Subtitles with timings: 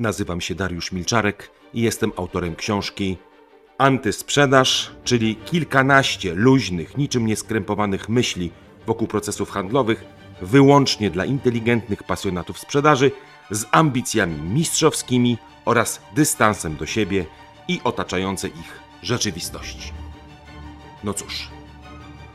[0.00, 3.16] Nazywam się Dariusz Milczarek i jestem autorem książki
[3.78, 8.50] Antysprzedaż, czyli kilkanaście luźnych, niczym nieskrępowanych myśli
[8.86, 10.04] wokół procesów handlowych,
[10.42, 13.10] wyłącznie dla inteligentnych pasjonatów sprzedaży,
[13.50, 17.26] z ambicjami mistrzowskimi oraz dystansem do siebie
[17.68, 19.92] i otaczającej ich rzeczywistości.
[21.04, 21.48] No cóż,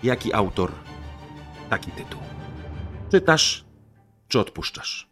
[0.03, 0.71] jaki autor,
[1.69, 2.19] taki tytuł.
[3.11, 3.65] Czytasz
[4.27, 5.09] czy odpuszczasz?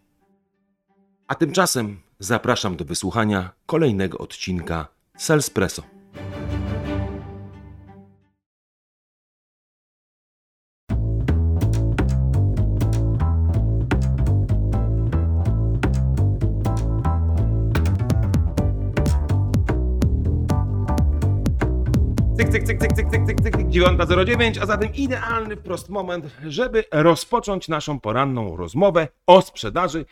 [1.27, 4.87] A tymczasem zapraszam do wysłuchania kolejnego odcinka
[5.18, 5.83] Salespresso.
[22.37, 26.83] Cyk, cyk, cyk, cyk, cyk, cyk, cyk, cyk, 9.09, a zatem idealny wprost moment, żeby
[26.92, 30.05] rozpocząć naszą poranną rozmowę o sprzedaży,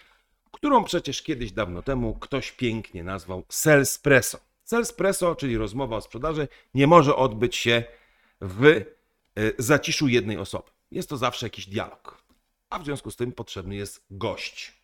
[0.51, 4.39] którą przecież kiedyś dawno temu ktoś pięknie nazwał Salespresso.
[4.63, 7.83] Salespresso, czyli rozmowa o sprzedaży, nie może odbyć się
[8.41, 8.83] w e,
[9.58, 10.69] zaciszu jednej osoby.
[10.91, 12.23] Jest to zawsze jakiś dialog,
[12.69, 14.81] a w związku z tym potrzebny jest gość.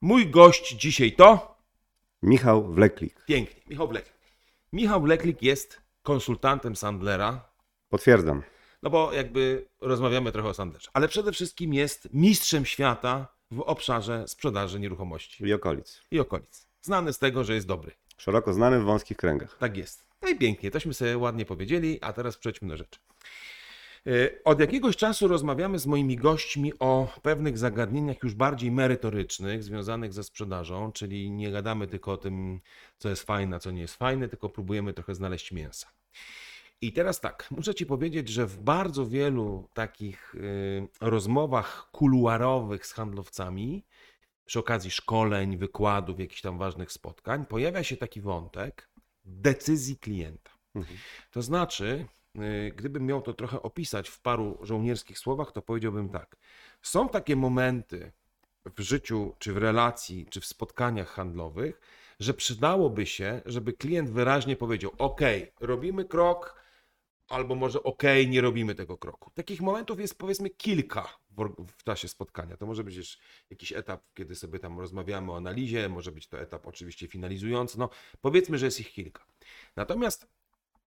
[0.00, 1.56] Mój gość dzisiaj to
[2.22, 3.24] Michał Wleklik.
[3.24, 4.14] pięknie, Michał Wleklik.
[4.72, 7.48] Michał Wleklik jest konsultantem Sandlera,
[7.88, 8.42] Potwierdzam.
[8.82, 14.28] no bo jakby rozmawiamy trochę o Sandlerze, ale przede wszystkim jest mistrzem świata w obszarze
[14.28, 16.02] sprzedaży nieruchomości I okolic.
[16.10, 16.66] i okolic.
[16.82, 17.92] Znany z tego, że jest dobry.
[18.16, 19.56] Szeroko znany w wąskich kręgach.
[19.58, 20.04] Tak jest.
[20.22, 23.00] No i pięknie, tośmy sobie ładnie powiedzieli, a teraz przejdźmy do rzeczy.
[24.04, 30.12] Yy, Od jakiegoś czasu rozmawiamy z moimi gośćmi o pewnych zagadnieniach już bardziej merytorycznych, związanych
[30.12, 32.60] ze sprzedażą, czyli nie gadamy tylko o tym,
[32.98, 35.88] co jest fajne, a co nie jest fajne, tylko próbujemy trochę znaleźć mięsa.
[36.82, 42.92] I teraz tak, muszę Ci powiedzieć, że w bardzo wielu takich yy, rozmowach kuluarowych z
[42.92, 43.84] handlowcami,
[44.44, 48.88] przy okazji szkoleń, wykładów, jakichś tam ważnych spotkań, pojawia się taki wątek
[49.24, 50.50] decyzji klienta.
[50.74, 50.98] Mhm.
[51.30, 56.36] To znaczy, y, gdybym miał to trochę opisać w paru żołnierskich słowach, to powiedziałbym tak.
[56.82, 58.12] Są takie momenty
[58.76, 61.80] w życiu, czy w relacji, czy w spotkaniach handlowych,
[62.20, 65.20] że przydałoby się, żeby klient wyraźnie powiedział: OK,
[65.60, 66.61] robimy krok,
[67.28, 69.30] albo może OK, nie robimy tego kroku.
[69.34, 72.56] Takich momentów jest powiedzmy kilka w, w czasie spotkania.
[72.56, 73.18] To może być
[73.50, 77.78] jakiś etap, kiedy sobie tam rozmawiamy o analizie, może być to etap oczywiście finalizujący.
[77.78, 77.88] No,
[78.20, 79.24] powiedzmy, że jest ich kilka.
[79.76, 80.26] Natomiast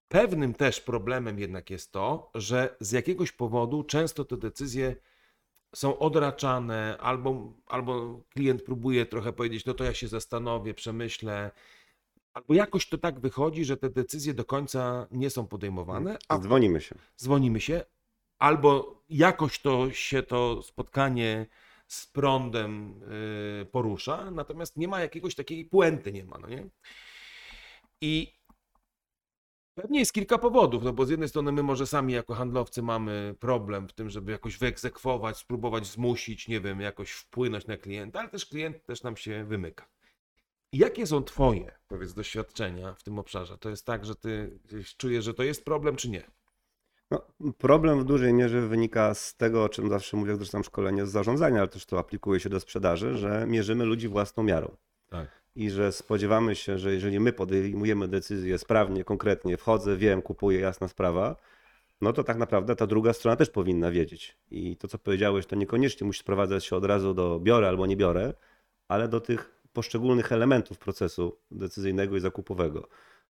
[0.08, 4.96] pewnym też problemem jednak jest to, że z jakiegoś powodu często te decyzje
[5.76, 11.52] są odraczane, albo, albo klient próbuje trochę powiedzieć, no to ja się zastanowię, przemyślę,
[12.36, 16.82] albo jakoś to tak wychodzi, że te decyzje do końca nie są podejmowane, a Dzwonimy
[16.82, 16.96] się.
[17.18, 17.84] dzwonimy się,
[18.40, 21.46] albo jakoś to się to spotkanie
[21.88, 23.02] z prądem
[23.62, 26.70] y, porusza, natomiast nie ma jakiegoś takiej puenty, nie ma, no nie?
[28.02, 28.34] I
[29.76, 33.36] pewnie jest kilka powodów, no bo z jednej strony my może sami jako handlowcy mamy
[33.40, 38.30] problem w tym, żeby jakoś wyegzekwować, spróbować zmusić, nie wiem, jakoś wpłynąć na klienta, ale
[38.30, 39.95] też klient też nam się wymyka.
[40.74, 43.58] Jakie są Twoje, powiedz, doświadczenia w tym obszarze?
[43.58, 44.60] To jest tak, że Ty
[44.98, 46.24] czujesz, że to jest problem, czy nie?
[47.12, 47.22] No,
[47.58, 51.60] problem w dużej mierze wynika z tego, o czym zawsze mówię, zresztą szkolenie z zarządzania,
[51.60, 54.76] ale też to aplikuje się do sprzedaży, że mierzymy ludzi własną miarą.
[55.10, 55.28] Tak.
[55.56, 60.88] I że spodziewamy się, że jeżeli my podejmujemy decyzję sprawnie, konkretnie, wchodzę, wiem, kupuję, jasna
[60.88, 61.36] sprawa,
[62.02, 64.38] no to tak naprawdę ta druga strona też powinna wiedzieć.
[64.52, 67.98] I to, co powiedziałeś, to niekoniecznie musi sprowadzać się od razu do biorę albo nie
[67.98, 68.34] biorę,
[68.88, 72.88] ale do tych poszczególnych elementów procesu decyzyjnego i zakupowego.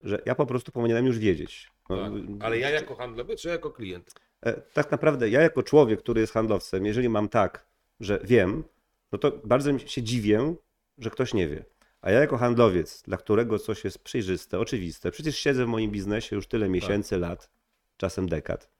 [0.02, 1.70] Że ja po prostu powinienem już wiedzieć.
[1.90, 2.12] No, Tak.
[2.40, 4.14] Ale ja jako handlowy, czy jako klient?
[4.46, 7.66] E, Tak naprawdę ja jako człowiek, który jest handlowcem, jeżeli mam tak,
[8.00, 8.64] że wiem,
[9.12, 10.54] no to bardzo mi się dziwię,
[10.98, 11.64] że ktoś nie wie.
[12.00, 16.36] A ja jako handlowiec, dla którego coś jest przejrzyste, oczywiste, przecież siedzę w moim biznesie
[16.36, 17.50] już tyle miesięcy, lat,
[17.96, 18.70] czasem dekad,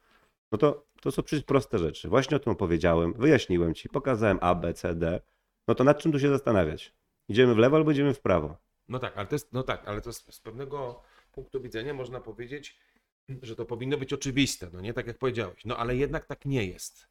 [0.53, 2.09] no to to są przecież proste rzeczy.
[2.09, 5.21] Właśnie o tym opowiedziałem, wyjaśniłem ci, pokazałem A, B, C, D.
[5.69, 6.93] No to nad czym tu się zastanawiać?
[7.29, 8.57] Idziemy w lewo albo idziemy w prawo?
[8.89, 11.03] No tak, ale to jest, no tak, ale to z, z pewnego
[11.33, 12.79] punktu widzenia można powiedzieć,
[13.43, 15.65] że to powinno być oczywiste, no nie tak jak powiedziałeś.
[15.65, 17.09] No ale jednak tak nie jest.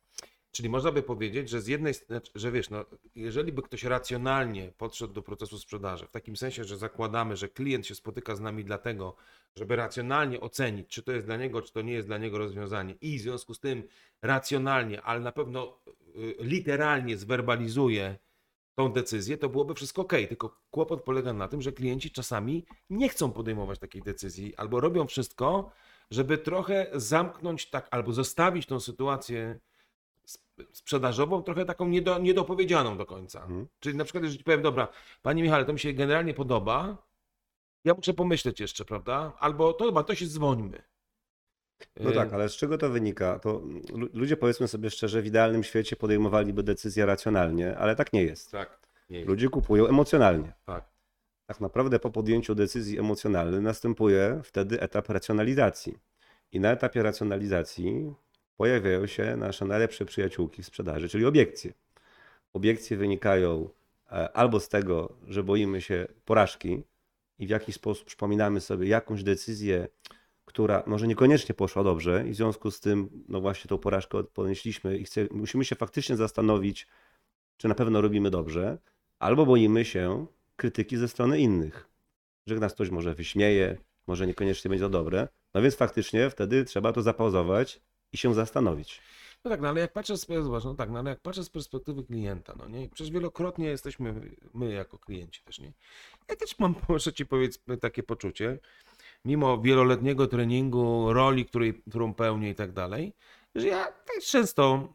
[0.52, 2.86] Czyli można by powiedzieć, że z jednej strony, że wiesz, no,
[3.16, 7.88] jeżeli by ktoś racjonalnie podszedł do procesu sprzedaży, w takim sensie, że zakładamy, że klient
[7.88, 9.16] się spotyka z nami dlatego,
[9.56, 12.96] żeby racjonalnie ocenić, czy to jest dla niego, czy to nie jest dla niego rozwiązanie
[13.02, 13.84] i w związku z tym
[14.22, 15.80] racjonalnie, ale na pewno
[16.16, 18.18] y, literalnie zwerbalizuje
[18.78, 20.14] tą decyzję, to byłoby wszystko ok.
[20.30, 25.08] Tylko kłopot polega na tym, że klienci czasami nie chcą podejmować takiej decyzji albo robią
[25.08, 25.72] wszystko,
[26.12, 29.60] żeby trochę zamknąć tak, albo zostawić tą sytuację
[30.36, 33.42] sp- sprzedażową, trochę taką niedo, niedopowiedzianą do końca.
[33.42, 33.68] Mhm.
[33.80, 34.88] Czyli na przykład, jeżeli powiem, dobra,
[35.22, 36.98] panie Michale, to mi się generalnie podoba,
[37.86, 39.34] ja muszę pomyśleć jeszcze, prawda?
[39.40, 40.84] Albo to chyba, to się dzwońmy.
[42.00, 43.40] No Y, tak, ale z czego to wynika?
[43.40, 43.62] To
[43.94, 48.52] lu- ludzie, powiedzmy sobie szczerze, w idealnym świecie podejmowaliby decyzje racjonalnie, ale tak nie jest.
[48.52, 48.80] Tak.
[49.10, 49.30] Nie jest.
[49.30, 50.54] Ludzie kupują emocjonalnie.
[50.66, 50.86] Tak.
[51.46, 55.98] Tak naprawdę po podjęciu decyzji emocjonalnej następuje wtedy etap racjonalizacji.
[56.52, 58.14] I na etapie racjonalizacji
[58.58, 61.74] pojawiają się nasze najlepsze przyjaciółki w sprzedaży, czyli obiekcje.
[62.54, 63.70] Obiekcje wynikają
[64.12, 66.84] e, albo z tego, że boimy się porażki
[67.40, 69.88] i w jakiś sposób przypominamy sobie jakąś decyzję,
[70.48, 74.98] która może niekoniecznie poszła dobrze i w związku z tym, no właśnie tą porażkę ponieśliśmy
[74.98, 76.88] i musimy się faktycznie zastanowić,
[77.58, 78.78] czy na pewno robimy dobrze,
[79.20, 81.90] albo boimy się krytyki ze strony innych,
[82.48, 83.78] że nas ktoś może wyśmieje,
[84.08, 85.28] może niekoniecznie będzie to dobre.
[85.54, 87.82] No więc faktycznie wtedy trzeba to zapauzować
[88.14, 89.02] i się zastanowić.
[89.44, 91.50] No tak, no ale jak patrzę z, zobacz, no tak, no ale jak patrzę z
[91.50, 95.74] perspektywy klienta, no nie, przecież wielokrotnie jesteśmy my jako klienci też, nie?
[96.30, 98.60] Ja też mam, muszę ci powiedzieć, takie poczucie,
[99.28, 103.14] mimo wieloletniego treningu, roli, której, którą pełnię i tak dalej,
[103.56, 104.94] że ja też często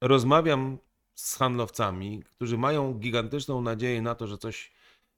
[0.00, 0.78] rozmawiam
[1.14, 4.72] z handlowcami, którzy mają gigantyczną nadzieję na to, że coś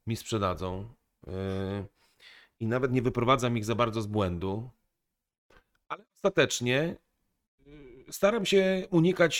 [0.07, 0.89] mi sprzedadzą
[1.27, 1.33] yy,
[2.59, 4.69] i nawet nie wyprowadzam ich za bardzo z błędu,
[5.87, 6.95] ale ostatecznie
[7.65, 9.33] yy, staram się unikać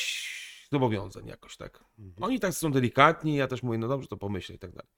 [0.71, 1.83] zobowiązań jakoś tak.
[2.21, 4.91] Oni tak są delikatni, ja też mówię, no dobrze, to pomyślę i tak dalej.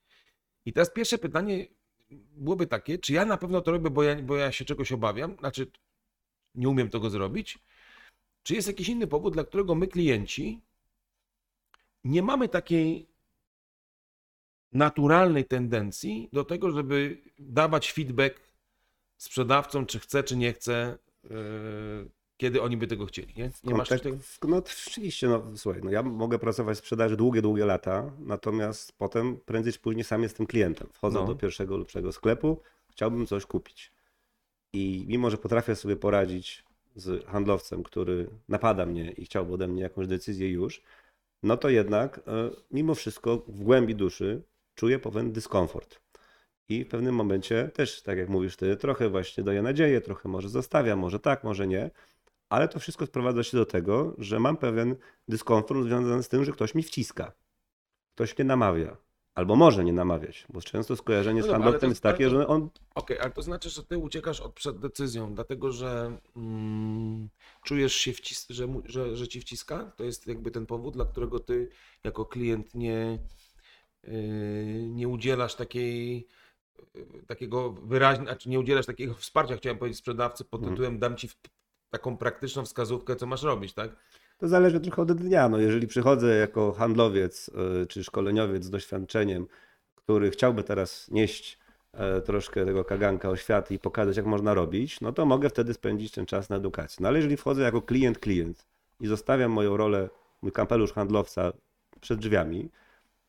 [0.64, 1.66] I teraz pierwsze pytanie
[2.10, 5.36] byłoby takie, czy ja na pewno to robię, bo ja, bo ja się czegoś obawiam,
[5.38, 5.70] znaczy
[6.54, 7.58] nie umiem tego zrobić,
[8.42, 10.60] czy jest jakiś inny powód, dla którego my klienci
[12.04, 13.08] nie mamy takiej
[14.72, 18.40] naturalnej tendencji do tego, żeby dawać feedback
[19.16, 23.50] sprzedawcom, czy chce, czy nie chce, yy, kiedy oni by tego chcieli, nie?
[23.64, 24.16] Nie masz Kontek- tego?
[24.48, 29.36] No oczywiście, no słuchaj, no ja mogę pracować w sprzedaży długie, długie lata, natomiast potem
[29.36, 30.88] prędzej czy później sam jestem klientem.
[30.92, 31.26] Wchodzę No.
[31.26, 32.60] do pierwszego lepszego sklepu,
[32.90, 33.92] chciałbym coś kupić.
[34.72, 39.82] I mimo, że potrafię sobie poradzić z handlowcem, który napada mnie i chciałby ode mnie
[39.82, 40.82] jakąś decyzję już,
[41.42, 44.42] no to jednak e, mimo wszystko w głębi duszy
[44.74, 46.00] czuję pewien dyskomfort.
[46.68, 50.48] I w pewnym momencie też, tak jak mówisz ty, trochę właśnie daję nadzieję, trochę może
[50.48, 51.90] zostawiam, może tak, może nie,
[52.48, 54.96] ale to wszystko sprowadza się do tego, że mam pewien
[55.28, 57.32] dyskomfort związany z tym, że ktoś mi wciska.
[58.14, 58.96] Ktoś mnie namawia.
[59.34, 62.46] Albo może nie namawiać, bo często skojarzenie No z handlowcem to- jest takie, to- że
[62.46, 67.28] on Okej, ale to znaczy, że ty uciekasz od przed decyzją, dlatego że mm,
[67.64, 69.92] czujesz się, wcis- że, że, że ci wciska?
[69.96, 71.68] To jest jakby ten powód, dla którego ty
[72.04, 73.18] jako klient nie,
[74.02, 76.26] yy, nie udzielasz takiej,
[76.94, 80.74] yy, takiego wyraźnego, znaczy nie udzielasz takiego wsparcia, chciałem powiedzieć sprzedawcy pod Mhm.
[80.76, 81.28] tytułem dam ci
[81.90, 83.90] taką praktyczną wskazówkę, co masz robić, tak?
[84.38, 85.48] To zależy trochę od dnia.
[85.48, 87.48] No, jeżeli przychodzę jako handlowiec
[87.82, 89.46] y, czy szkoleniowiec z doświadczeniem,
[89.94, 91.58] który chciałby teraz nieść
[91.92, 95.74] e, troszkę tego kaganka o świat i pokazać, jak można robić, no to mogę wtedy
[95.74, 97.02] spędzić ten czas na edukacji.
[97.02, 98.66] No ale jeżeli wchodzę jako klient, klient
[99.00, 100.08] i zostawiam moją rolę,
[100.42, 101.52] mój kampelusz handlowca
[102.00, 102.70] przed drzwiami,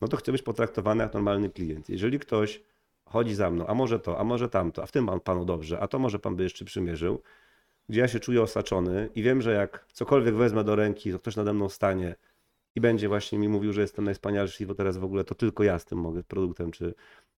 [0.01, 1.89] no to chcę być potraktowany jak normalny klient.
[1.89, 2.63] Jeżeli ktoś
[3.05, 5.79] chodzi za mną, a może to, a może tamto, a w tym pan, panu dobrze,
[5.79, 7.21] a to może pan by jeszcze przymierzył,
[7.89, 11.35] gdzie ja się czuję osaczony i wiem, że jak cokolwiek wezmę do ręki, to ktoś
[11.35, 12.15] nade mną stanie
[12.75, 15.79] i będzie właśnie mi mówił, że jestem najwspanialszy, bo teraz w ogóle to tylko ja
[15.79, 16.93] z tym mogę produktem czy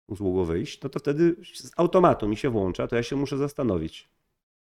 [0.07, 4.09] usługą wyjść, no to wtedy z automatu mi się włącza, to ja się muszę zastanowić.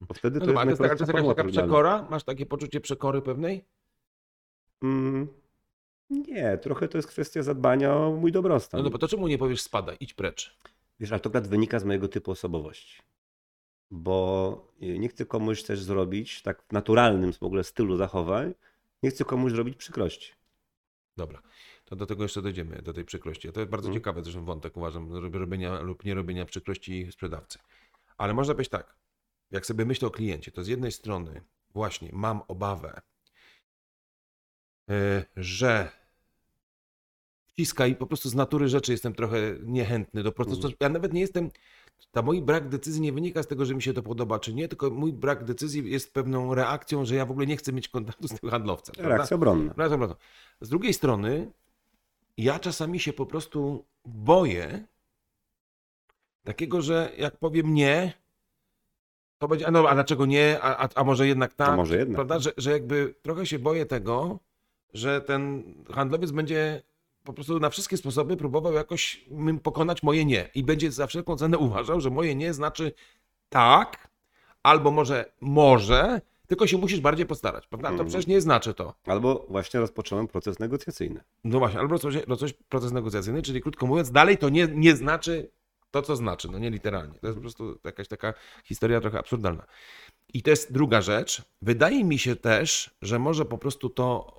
[0.00, 2.06] Bo wtedy No to jest to jest, taka, to jest jakaś taka przekora?
[2.10, 3.64] Masz takie poczucie przekory pewnej?
[4.82, 5.28] Mm,
[6.10, 8.78] nie, trochę to jest kwestia zadbania o mój dobrostan.
[8.78, 10.56] No dobra, to czemu nie powiesz spadaj, idź precz?
[11.00, 13.02] Wiesz, ale to akurat wynika z mojego typu osobowości.
[13.90, 18.54] Bo y, nie chcę komuś też zrobić, tak w naturalnym w ogóle stylu zachowań,
[19.02, 20.32] nie chcę komuś zrobić przykrości.
[21.16, 21.42] Dobra,
[21.84, 23.52] to do tego jeszcze dojdziemy, do tej przykrości.
[23.52, 24.00] To jest bardzo Mhm.
[24.00, 27.58] ciekawe zresztą wątek, uważam, rob- robienia lub nie robienia przykrości sprzedawcy.
[28.18, 28.94] Ale można być tak,
[29.50, 31.40] jak sobie myślę o kliencie, to z jednej strony
[31.74, 33.00] właśnie mam obawę,
[34.90, 35.90] e, że
[37.46, 40.56] wciska i po prostu z natury rzeczy jestem trochę niechętny do procesu.
[40.56, 40.74] Mhm.
[40.80, 41.50] Ja nawet nie jestem,
[42.12, 44.68] ta mój brak decyzji nie wynika z tego, że mi się to podoba czy nie,
[44.68, 48.28] tylko mój brak decyzji jest pewną reakcją, że ja w ogóle nie chcę mieć kontaktu
[48.28, 48.94] z tym handlowcem.
[48.98, 49.74] Reakcja obronna.
[49.74, 50.16] Wracam, wracam.
[50.60, 51.52] Z drugiej strony,
[52.36, 54.84] ja czasami się po prostu boję
[56.44, 58.12] takiego, że jak powiem nie,
[59.38, 61.96] to będzie, a no, a dlaczego nie, a, a, a może jednak tak, A może
[61.96, 62.14] jednak.
[62.14, 64.38] prawda, że, że jakby trochę się boję tego,
[64.94, 66.82] że ten handlowiec będzie
[67.26, 69.24] po prostu na wszystkie sposoby próbował jakoś
[69.62, 72.92] pokonać moje nie i będzie za wszelką cenę uważał, że moje nie znaczy
[73.48, 74.08] tak,
[74.62, 77.88] albo może może, Tylko się musisz bardziej postarać, prawda?
[77.88, 78.08] To Mhm.
[78.08, 78.94] przecież nie znaczy to.
[79.06, 81.20] Albo właśnie rozpocząłem proces negocjacyjny.
[81.44, 85.50] No właśnie, albo coś proces negocjacyjny, czyli krótko mówiąc, dalej to nie, nie znaczy
[85.90, 87.18] to, co znaczy, no nie literalnie.
[87.20, 89.66] To jest po prostu jakaś taka historia trochę absurdalna.
[90.34, 91.42] I to jest druga rzecz.
[91.62, 94.32] Wydaje mi się też, że może po prostu to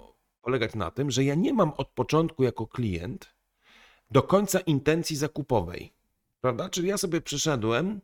[0.48, 3.34] polegać na tym, że ja nie mam od początku jako klient
[4.12, 5.94] do końca intencji zakupowej.
[6.42, 6.70] Prawda?
[6.70, 8.02] Czyli ja sobie przyszedłem,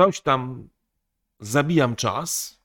[0.00, 0.68] coś tam
[1.40, 2.60] zabijam czas,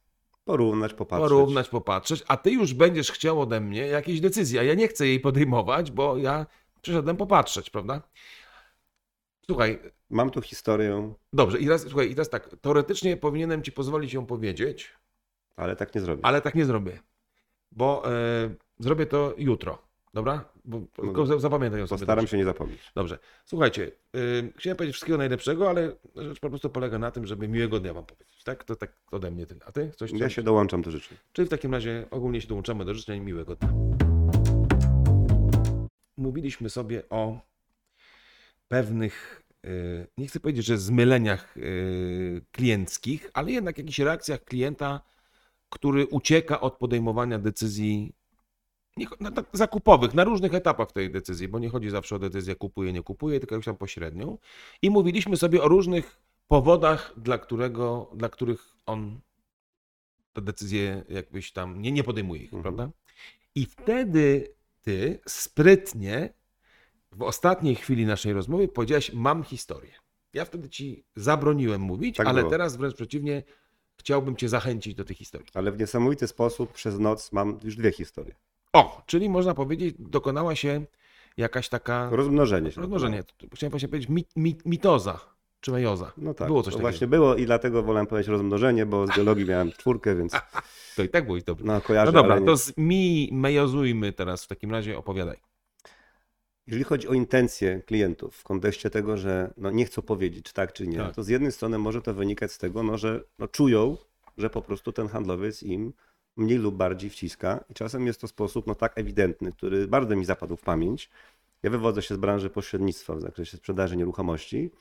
[0.45, 1.29] Porównać, popatrzeć.
[1.29, 5.07] porównać, popatrzeć, a ty już będziesz chciał ode mnie jakiejś decyzji, a ja nie chcę
[5.07, 6.45] jej podejmować, bo ja
[6.81, 8.01] przyszedłem popatrzeć, prawda?
[9.45, 9.79] Słuchaj,
[10.09, 14.25] Mam tu historię, dobrze, i teraz, słuchaj, i teraz tak, teoretycznie powinienem ci pozwolić ją
[14.25, 14.93] powiedzieć,
[15.55, 16.25] ale tak nie zrobię.
[16.25, 16.99] ale tak nie zrobię,
[17.71, 19.77] bo e, zrobię to jutro,
[20.13, 20.45] dobra?
[20.65, 21.89] Bo, tylko za- zapamiętaj sobie.
[21.89, 22.31] Postaram dobrze.
[22.31, 22.91] się nie zapomnieć.
[22.95, 27.47] Dobrze, słuchajcie, y, chciałem powiedzieć wszystkiego najlepszego, ale rzecz po prostu polega na tym, żeby
[27.47, 28.63] miłego dnia wam powiedzieć, tak?
[28.63, 29.61] To tak ode mnie tyle.
[29.65, 29.91] A ty?
[29.97, 31.17] Coś Ja się dołączam do życzeń.
[31.33, 33.69] Czyli w takim razie ogólnie się dołączamy do życzeń miłego dnia.
[36.17, 37.39] Mówiliśmy sobie o
[38.67, 45.01] pewnych, y, nie chcę powiedzieć, że zmyleniach y, klienckich, ale jednak jakichś reakcjach klienta,
[45.69, 48.13] który ucieka od podejmowania decyzji
[48.97, 52.55] nie, na, na, zakupowych, na różnych etapach tej decyzji, bo nie chodzi zawsze o decyzję
[52.55, 54.37] kupuje, nie kupuje, tylko jakąś tam pośrednią.
[54.81, 59.19] I mówiliśmy sobie o różnych powodach, dla, którego, dla których on
[60.33, 62.63] te decyzje jakbyś tam nie, nie podejmuje ich, Mhm.
[62.75, 62.93] prawda?
[63.55, 66.33] I wtedy ty sprytnie
[67.11, 69.91] w ostatniej chwili naszej rozmowy powiedziałeś, mam historię.
[70.33, 72.51] Ja wtedy ci zabroniłem mówić, Tak ale było.
[72.51, 73.43] teraz wręcz przeciwnie,
[73.97, 75.47] chciałbym cię zachęcić do tej historii.
[75.53, 78.35] Ale w niesamowity sposób przez noc mam już dwie historie.
[78.73, 80.85] O, czyli można powiedzieć, dokonała się
[81.37, 82.81] jakaś taka Rozmnożenie się.
[82.81, 83.23] rozmnożenie.
[83.53, 85.19] Chciałem właśnie powiedzieć mit, mit, mitoza,
[85.61, 86.11] czy mejoza.
[86.17, 86.81] No tak, Było coś takiego.
[86.81, 90.31] właśnie było i dlatego wolałem powiedzieć rozmnożenie, bo z biologii miałem czwórkę, więc
[90.95, 91.65] To i tak było i dobrze.
[91.65, 92.47] no No kojarzę, dobra, ale nie.
[92.47, 95.37] to z, mi mejozujmy teraz w takim razie, opowiadaj.
[96.67, 100.73] Jeżeli chodzi o intencje klientów w kontekście tego, że no nie chcą powiedzieć, czy tak,
[100.73, 101.15] czy nie, Tak.
[101.15, 103.97] to z jednej strony może to wynikać z tego, no, że no czują,
[104.37, 105.93] że po prostu ten handlowiec im
[106.39, 110.25] mniej lub bardziej wciska i czasem jest to sposób no, tak ewidentny, który bardzo mi
[110.25, 111.09] zapadł w pamięć.
[111.63, 114.71] Ja wywodzę się z branży pośrednictwa w zakresie sprzedaży nieruchomości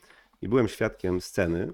[0.41, 1.73] i byłem świadkiem sceny,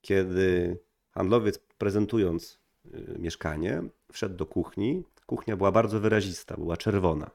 [0.00, 0.78] kiedy
[1.10, 2.58] handlowiec prezentując
[2.94, 5.02] y, mieszkanie wszedł do kuchni.
[5.26, 7.30] Kuchnia była bardzo wyrazista, była czerwona.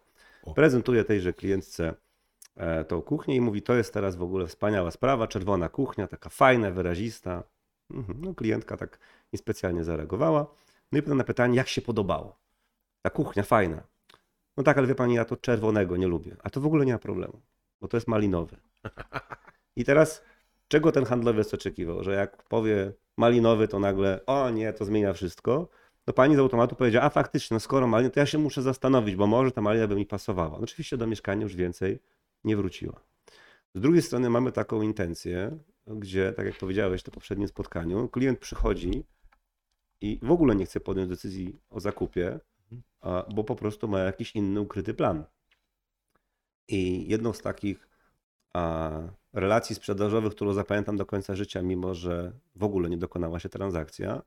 [0.55, 1.93] Prezentuje tejże klientce
[2.55, 6.29] e, tą kuchnię i mówi, to jest teraz w ogóle wspaniała sprawa, czerwona kuchnia, taka
[6.29, 7.43] fajna, wyrazista.
[7.91, 8.21] Mhm.
[8.21, 8.99] No, klientka tak
[9.33, 10.47] niespecjalnie zareagowała.
[10.91, 12.39] No i pyta na pytanie, jak się podobało?
[13.01, 13.83] Ta kuchnia fajna.
[14.57, 16.35] No tak, ale wie pani, ja to czerwonego nie lubię.
[16.43, 17.41] A to w ogóle nie ma problemu,
[17.81, 18.57] bo to jest malinowy.
[19.75, 20.23] I teraz,
[20.67, 22.03] czego ten handlowiec oczekiwał?
[22.03, 25.69] Że jak powie malinowy, to nagle, o nie, to zmienia wszystko.
[26.05, 29.15] To pani z automatu powiedziała, a faktycznie, no skoro malina, to ja się muszę zastanowić,
[29.15, 30.57] bo może ta malina by mi pasowała.
[30.57, 31.99] No oczywiście do mieszkania już więcej
[32.43, 33.01] nie wróciła.
[33.75, 39.03] Z drugiej strony mamy taką intencję, gdzie, tak jak powiedziałeś to poprzednim spotkaniu, klient przychodzi
[40.01, 42.39] i w ogóle nie chce podjąć decyzji o zakupie,
[43.01, 45.23] a- bo po prostu ma jakiś inny ukryty plan.
[46.67, 47.89] I jedną z takich
[49.33, 54.21] relacji sprzedażowych, którą zapamiętam do końca życia, mimo że w ogóle nie dokonała się transakcja,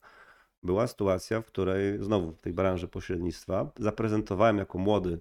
[0.62, 5.20] była sytuacja, w której znowu w tej branży pośrednictwa zaprezentowałem jako młody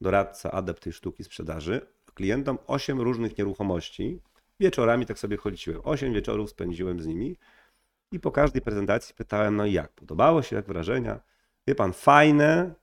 [0.00, 1.80] doradca, adept tej sztuki sprzedaży
[2.14, 4.20] klientom osiem różnych nieruchomości.
[4.60, 5.80] Wieczorami tak sobie chodziłem.
[5.84, 7.36] Osiem wieczorów spędziłem z nimi
[8.12, 9.92] i po każdej prezentacji pytałem, no i jak?
[9.92, 11.20] Podobało się, jak wrażenia?
[11.66, 12.74] Wie pan, fajne,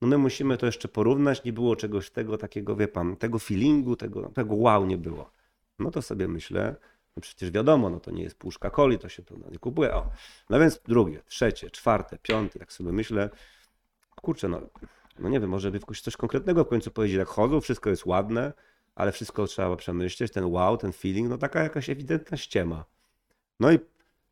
[0.00, 3.96] no my musimy to jeszcze porównać, nie było czegoś tego takiego, wie pan, tego feelingu,
[3.96, 5.30] tego, tego wow nie było.
[5.78, 6.76] No to sobie myślę,
[7.16, 9.94] no przecież wiadomo, no to nie jest puszka coli, to się prawda, nie kupuje.
[9.94, 10.10] O.
[10.50, 13.30] No więc drugie, trzecie, czwarte, piąte, tak sobie myślę,
[14.22, 14.60] kurczę, no,
[15.18, 18.52] no nie wiem, może by coś konkretnego w końcu powiedzieć, jak chodzą, wszystko jest ładne,
[18.94, 22.84] ale wszystko trzeba przemyśleć, ten wow, ten feeling, no taka jakaś ewidentna ściema.
[23.60, 23.78] No i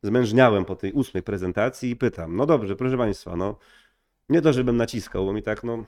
[0.05, 3.59] zmężniałem po tej ósmej prezentacji i pytam, no dobrze, proszę Państwa, no
[4.29, 5.85] nie to, żebym naciskał, bo mi tak, no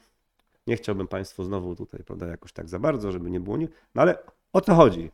[0.66, 3.68] nie chciałbym Państwu znowu tutaj, prawda, jakoś tak za bardzo, żeby nie było, nie...
[3.94, 4.18] no ale
[4.52, 5.10] o co chodzi?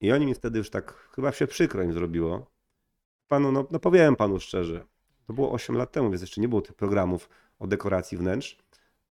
[0.00, 2.46] I oni mi wtedy już tak, chyba się przykro im zrobiło.
[3.28, 4.84] Panu, no, no powiem Panu szczerze,
[5.26, 8.58] to było 8 lat temu, więc jeszcze nie było tych programów o dekoracji wnętrz.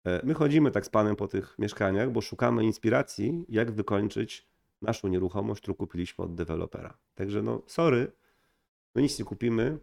[0.04, 4.48] E, My chodzimy tak z Panem po tych mieszkaniach, bo szukamy inspiracji, jak wykończyć
[4.82, 6.98] naszą nieruchomość, którą kupiliśmy od dewelopera.
[7.14, 8.12] Także no, sorry,
[8.94, 9.78] my nic nie kupimy,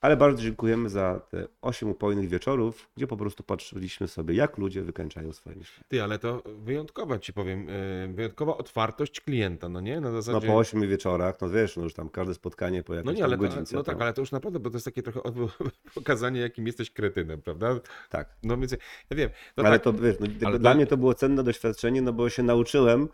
[0.00, 4.82] Ale bardzo dziękujemy za te 8 upojnych wieczorów, gdzie po prostu patrzyliśmy sobie, jak ludzie
[4.82, 5.84] wykańczają swoje myśli.
[5.88, 10.00] Ty, ale to wyjątkowa ci powiem, e, wyjątkowa otwartość klienta, no nie?
[10.00, 10.46] Na No zasadzie...
[10.46, 13.36] po 8 wieczorach, no wiesz, no już tam każde spotkanie po jakieś No nie, ale
[13.36, 13.76] to, godzince.
[13.76, 15.20] no tak, ale to już naprawdę, bo to jest takie trochę
[15.94, 17.80] pokazanie, jakim jesteś kretynem, prawda?
[18.10, 18.36] tak.
[18.42, 18.72] No więc
[19.10, 19.30] ja wiem.
[19.56, 22.28] No ale tak, to wiesz, no, dla to- mnie to było cenne doświadczenie, no bo
[22.30, 23.08] się nauczyłem,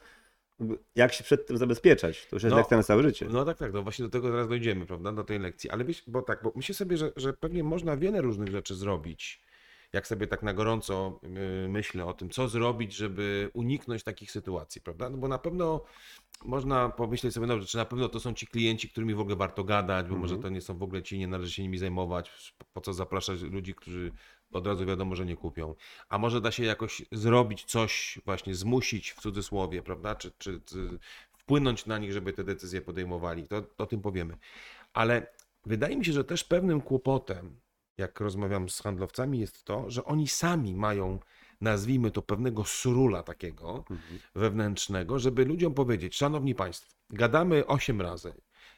[0.94, 2.26] jak się przed tym zabezpieczać.
[2.26, 3.26] To już jest No, lekcja na całe życie.
[3.30, 5.70] No tak, tak, no właśnie do tego zaraz dojdziemy, prawda, do tej lekcji.
[5.70, 9.42] Ale bo tak, bo myślę sobie, że, że pewnie można wiele różnych rzeczy zrobić.
[9.92, 14.80] Jak sobie tak na gorąco yy, myślę o tym, co zrobić, żeby uniknąć takich sytuacji,
[14.80, 15.10] prawda?
[15.10, 15.84] No bo na pewno
[16.44, 19.64] można pomyśleć sobie, dobrze, czy na pewno to są ci klienci, którymi w ogóle warto
[19.64, 20.42] gadać, bo może Mhm.
[20.42, 23.74] to nie są w ogóle ci, nie należy się nimi zajmować, po- co zapraszać ludzi,
[23.74, 24.12] którzy
[24.52, 25.74] od razu wiadomo, że nie kupią.
[26.08, 30.14] A może da się jakoś zrobić coś, właśnie zmusić w cudzysłowie, prawda?
[30.14, 30.98] Czy, czy, czy
[31.32, 33.48] wpłynąć na nich, żeby te decyzje podejmowali.
[33.48, 34.36] To o tym powiemy.
[34.92, 35.26] Ale
[35.66, 37.60] wydaje mi się, że też pewnym kłopotem,
[37.98, 41.18] jak rozmawiam z handlowcami, jest to, że oni sami mają,
[41.60, 44.20] nazwijmy to, pewnego surula takiego Mhm.
[44.34, 48.34] wewnętrznego, żeby ludziom powiedzieć, szanowni państwo, gadamy 8 razy.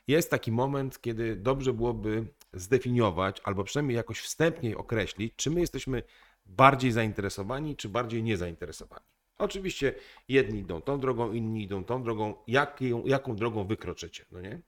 [0.08, 6.02] Jest taki moment, kiedy dobrze byłoby zdefiniować, albo przynajmniej jakoś wstępnie określić, czy my jesteśmy
[6.46, 9.04] bardziej zainteresowani, czy bardziej niezainteresowani.
[9.38, 9.94] Oczywiście
[10.28, 12.34] jedni idą tą drogą, inni idą tą drogą.
[12.46, 14.60] Jaką, jaką drogą wykroczycie, no nie?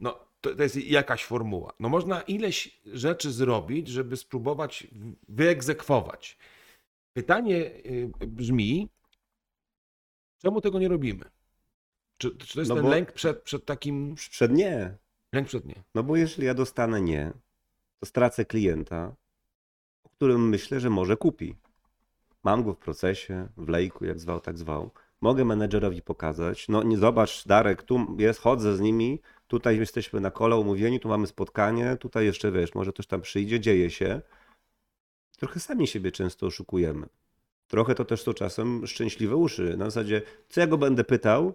[0.00, 1.72] No, to, to jest jakaś formuła.
[1.80, 4.86] No można ileś rzeczy zrobić, żeby spróbować
[5.28, 6.38] wyegzekwować.
[7.12, 8.88] Pytanie y, brzmi,
[10.38, 11.24] czemu tego nie robimy?
[12.18, 14.14] Czy, czy to jest No ten lęk przed, przed takim...
[14.14, 14.96] Przed nie.
[15.32, 15.82] Lęk przed nie.
[15.94, 17.32] No bo jeżeli ja dostanę nie,
[18.00, 19.14] to stracę klienta,
[20.04, 21.54] o którym myślę, że może kupi.
[22.42, 24.90] Mam go w procesie, w lejku, jak zwał, tak zwał.
[25.20, 26.68] Mogę menedżerowi pokazać.
[26.68, 31.08] No nie zobacz, Darek, tu jest, chodzę z nimi, tutaj jesteśmy na kole umówieni, tu
[31.08, 34.20] mamy spotkanie, tutaj jeszcze wiesz, może ktoś tam przyjdzie, dzieje się.
[35.38, 37.06] Trochę sami siebie często oszukujemy.
[37.68, 39.76] Trochę to też są czasem szczęśliwe uszy.
[39.76, 41.54] Na zasadzie, co ja go będę pytał,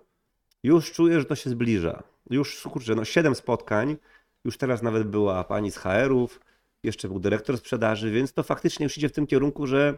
[0.63, 2.03] już czuję, że to się zbliża.
[2.29, 3.97] Już, kurczę, no siedem spotkań,
[4.45, 6.39] już teraz nawet była pani z HR-ów,
[6.83, 9.97] jeszcze był dyrektor sprzedaży, więc to faktycznie już idzie w tym kierunku, że,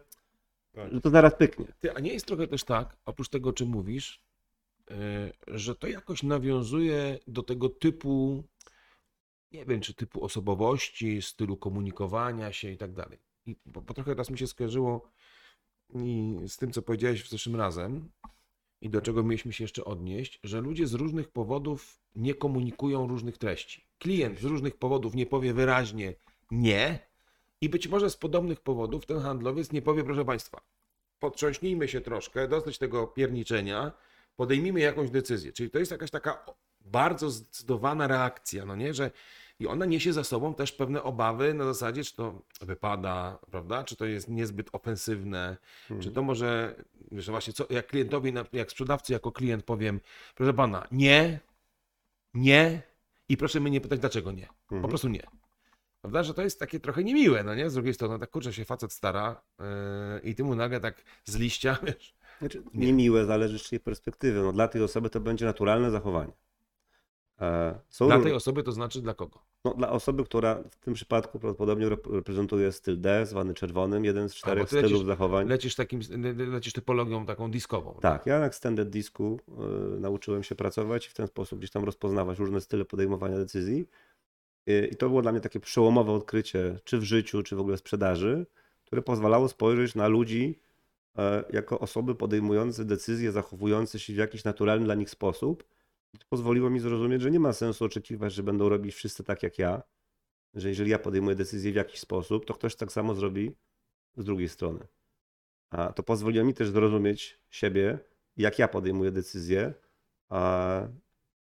[0.73, 0.93] Tak.
[0.93, 1.65] że to zaraz pyknie.
[1.79, 4.21] Ty, a nie jest trochę też tak, oprócz tego, o czym mówisz,
[5.47, 8.43] że to jakoś nawiązuje do tego typu,
[9.51, 13.19] nie wiem, czy typu osobowości, stylu komunikowania się i tak dalej.
[13.45, 15.11] I bo, bo trochę teraz mi się skojarzyło
[15.95, 18.09] i z tym, co powiedziałeś w zeszłym razem
[18.81, 23.37] i do czego mieliśmy się jeszcze odnieść, że ludzie z różnych powodów nie komunikują różnych
[23.37, 23.87] treści.
[23.97, 26.15] Klient z różnych powodów nie powie wyraźnie
[26.51, 26.99] nie
[27.61, 30.61] i być może z podobnych powodów ten handlowiec nie powie, proszę Państwa,
[31.19, 33.91] potrząśnijmy się troszkę, dosyć tego pierniczenia,
[34.35, 35.53] podejmijmy jakąś decyzję.
[35.53, 36.45] Czyli to jest jakaś taka
[36.81, 39.11] bardzo zdecydowana reakcja, no nie, że
[39.59, 43.95] i ona niesie za sobą też pewne obawy na zasadzie, czy to wypada, prawda, czy
[43.95, 45.57] to jest niezbyt ofensywne,
[46.01, 46.75] czy to może,
[47.11, 49.99] że właśnie co, jak klientowi, jak sprzedawcy jako klient powiem,
[50.35, 51.39] proszę pana, nie,
[52.33, 52.81] nie
[53.29, 54.89] i proszę mnie nie pytać, dlaczego nie, po Mhm.
[54.89, 55.23] prostu nie.
[56.01, 57.69] Prawda, że to jest takie trochę niemiłe, no nie?
[57.69, 59.65] Z drugiej strony, tak kurczę się facet stara yy,
[60.29, 62.85] i ty mu nagle tak z liścia, wiesz, Znaczy, Nie.
[62.85, 64.41] niemiłe, zależy z czyjej perspektywy.
[64.41, 66.33] No, dla tej osoby to będzie naturalne zachowanie.
[67.41, 69.39] E, Są dla tej osoby to znaczy dla kogo?
[69.65, 74.29] no, dla osoby, która w tym przypadku prawdopodobnie rep- reprezentuje styl D, zwany czerwonym, jeden
[74.29, 75.47] z czterech ty lecisz- stylów zachowań.
[75.49, 77.97] Lecisz takim, le- lecisz typologią taką diskową.
[78.01, 79.39] Tak, ja na Extended Disku
[79.95, 83.85] y, nauczyłem się pracować i w ten sposób gdzieś tam rozpoznawać różne style podejmowania decyzji.
[84.69, 87.77] Y, I to było dla mnie takie przełomowe odkrycie, czy w życiu, czy w ogóle
[87.77, 88.45] w sprzedaży,
[88.85, 90.59] które pozwalało spojrzeć na ludzi
[91.53, 95.63] jako osoby podejmujące decyzje, zachowujące się w jakiś naturalny dla nich sposób.
[96.19, 99.59] To pozwoliło mi zrozumieć, że nie ma sensu oczekiwać, że będą robić wszyscy tak jak
[99.59, 99.83] ja,
[100.53, 103.55] że jeżeli ja podejmuję decyzję w jakiś sposób, to ktoś tak samo zrobi
[104.17, 104.79] z drugiej strony.
[105.69, 107.99] A to pozwoliło mi też zrozumieć siebie,
[108.37, 109.73] jak ja podejmuję decyzje,
[110.29, 110.81] a,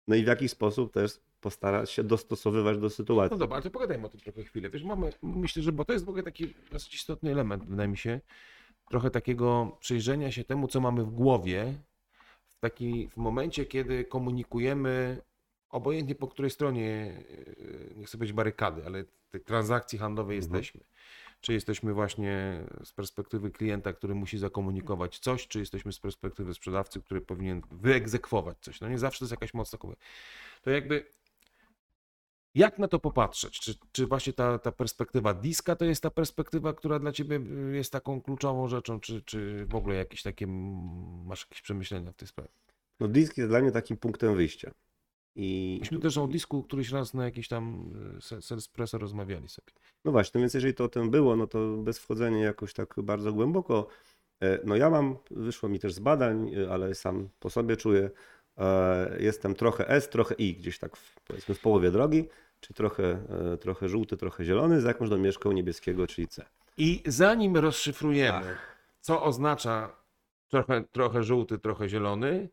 [0.08, 3.34] no i w jaki sposób też postarać się dostosowywać do sytuacji.
[3.34, 4.70] No dobra, ale to pogadajmy o tym trochę chwilę.
[4.70, 7.96] Wiesz, mamy, myślę, że bo to jest w ogóle taki dosyć istotny element, wydaje mi
[7.96, 8.20] się,
[8.90, 11.74] trochę takiego przyjrzenia się temu, co mamy w głowie,
[12.48, 15.22] w taki, w momencie, kiedy komunikujemy,
[15.70, 17.22] obojętnie po której stronie,
[17.58, 20.54] yy, nie chcę być barykady, ale tej transakcji handlowej Mhm.
[20.54, 20.80] jesteśmy.
[21.40, 27.00] Czy jesteśmy właśnie z perspektywy klienta, który musi zakomunikować coś, czy jesteśmy z perspektywy sprzedawcy,
[27.00, 28.80] który powinien wyegzekwować coś.
[28.80, 29.94] No nie zawsze to jest jakaś moc takowa.
[30.62, 31.04] To jakby
[32.54, 33.60] jak na to popatrzeć?
[33.60, 37.36] Czy, czy właśnie ta, ta perspektywa diska to jest ta perspektywa, która dla ciebie
[37.72, 40.46] y, jest taką kluczową rzeczą, czy, czy w ogóle jakieś takie,
[41.24, 42.50] masz jakieś przemyślenia w tej sprawie?
[43.00, 44.70] No disk jest dla mnie takim punktem wyjścia.
[45.36, 49.68] I Myśmy też o disku któryś raz na jakiś tam se- Selspresso rozmawiali sobie.
[50.04, 53.32] no właśnie, więc jeżeli to o tym było, no to bez wchodzenia jakoś tak bardzo
[53.32, 53.86] głęboko.
[54.40, 58.10] e, No ja mam, wyszło mi też z badań, e, ale sam po sobie czuję,
[58.58, 62.28] e, jestem trochę S, trochę I, gdzieś tak w, powiedzmy w połowie drogi,
[62.60, 63.04] czyli trochę,
[63.52, 66.44] e, trochę żółty, trochę zielony, z jakąś domieszką niebieskiego, czyli C.
[66.76, 68.56] I zanim rozszyfrujemy,
[69.00, 69.96] co oznacza
[70.48, 72.48] trochę, trochę żółty, trochę zielony,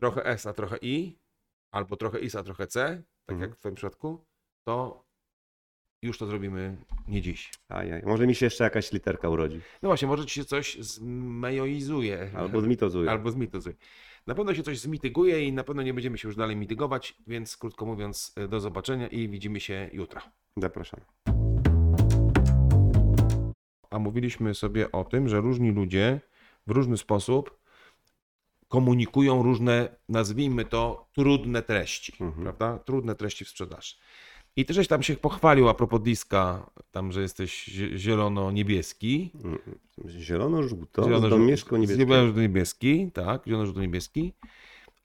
[0.00, 1.18] trochę S, a trochę I,
[1.70, 3.50] albo trochę IS, a trochę C, tak Mhm.
[3.50, 4.24] jak w Twoim przypadku,
[4.64, 5.04] to
[6.02, 6.76] już to zrobimy
[7.08, 7.50] nie dziś.
[7.68, 9.60] Ajaj, może mi się jeszcze jakaś literka urodzi.
[9.82, 12.30] No właśnie, może ci się coś zmejoizuje.
[12.36, 13.10] Albo zmitozuje.
[13.10, 13.74] Albo zmitozuje.
[14.26, 17.56] Na pewno się coś zmityguje i na pewno nie będziemy się już dalej mitygować, więc
[17.56, 20.20] krótko mówiąc, do zobaczenia i widzimy się jutro.
[20.56, 21.00] Zapraszam.
[23.90, 26.20] A mówiliśmy sobie o tym, że różni ludzie
[26.66, 27.60] w różny sposób
[28.68, 32.42] komunikują różne, nazwijmy to, trudne treści, Mhm.
[32.42, 32.78] prawda?
[32.84, 33.94] Trudne treści w sprzedaży.
[34.56, 39.30] I ty żeś tam się pochwalił a propos diska, tam, że jesteś zie- zielono-niebieski.
[39.44, 39.58] Mm,
[40.08, 42.04] Zielono-żółto, Zielono- z domieszką niebieską.
[42.04, 44.32] Zielono-niebieski, tak, zielono-żółto-niebieski.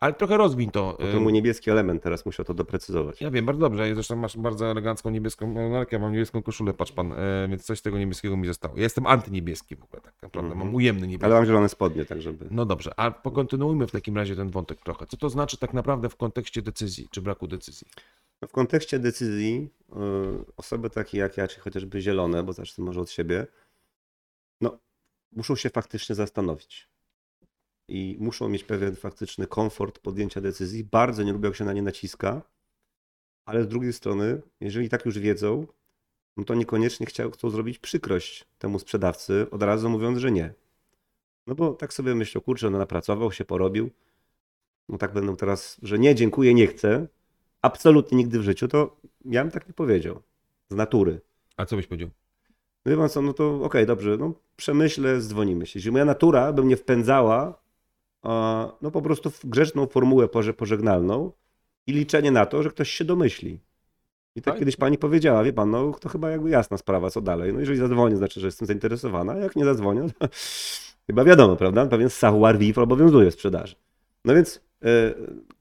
[0.06, 0.98] Ale trochę rozwiń to.
[1.14, 3.22] To mu niebieski element, teraz musiał to doprecyzować.
[3.22, 3.96] Ja wiem, bardzo dobrze.
[3.96, 7.80] Zresztą masz bardzo elegancką niebieską markę, ja mam niebieską koszulę, patrz pan, e, więc coś
[7.80, 8.76] z tego niebieskiego mi zostało.
[8.76, 10.52] Ja jestem antyniebieski w ogóle, tak naprawdę.
[10.52, 10.68] Mhm.
[10.68, 11.26] Mam ujemny niebieski.
[11.26, 12.48] Ale mam zielone spodnie, tak żeby...
[12.52, 15.06] No dobrze, a pokontynuujmy w takim razie ten wątek trochę.
[15.06, 17.88] Co to znaczy tak naprawdę w kontekście decyzji, czy braku decyzji?
[18.42, 19.96] No W kontekście decyzji y,
[20.58, 23.48] osoby takie jak ja, czy chociażby zielone, bo zacznę może od siebie,
[24.62, 24.78] no
[25.32, 26.95] muszą się faktycznie zastanowić.
[27.88, 30.84] I muszą mieć pewien faktyczny komfort podjęcia decyzji.
[30.84, 32.42] Bardzo nie lubią, jak się na nie naciska,
[33.46, 35.68] ale z drugiej strony, jeżeli tak już wiedzą,
[36.38, 40.54] no to niekoniecznie chciał, chcą zrobić przykrość temu sprzedawcy, od razu mówiąc, że nie.
[41.48, 43.90] No bo tak sobie myślą, kurczę, no napracował się, porobił.
[44.90, 47.08] No tak będą teraz, że nie, dziękuję, nie chcę.
[47.62, 50.22] Absolutnie nigdy w życiu, to ja bym tak nie powiedział.
[50.70, 51.22] Z natury.
[51.58, 52.10] A co byś powiedział?
[52.86, 55.80] No wie pan co, no to okej, dobrze, no przemyślę, dzwonimy się.
[55.80, 57.65] Jeśli moja natura by mnie wpędzała,
[58.82, 61.32] no po prostu w grzeczną formułę pożegnalną
[61.88, 63.60] i liczenie na to, że ktoś się domyśli.
[64.36, 64.60] I tak Tak.
[64.60, 67.54] kiedyś pani powiedziała, wie pan, no to chyba jakby jasna sprawa, co dalej.
[67.54, 70.28] No jeżeli zadzwonię, znaczy, że jestem zainteresowana, a jak nie zadzwonię, to
[71.08, 71.86] chyba wiadomo, prawda?
[71.86, 73.76] Pewien savoir vivre obowiązuje w sprzedaży.
[74.26, 75.14] No więc e,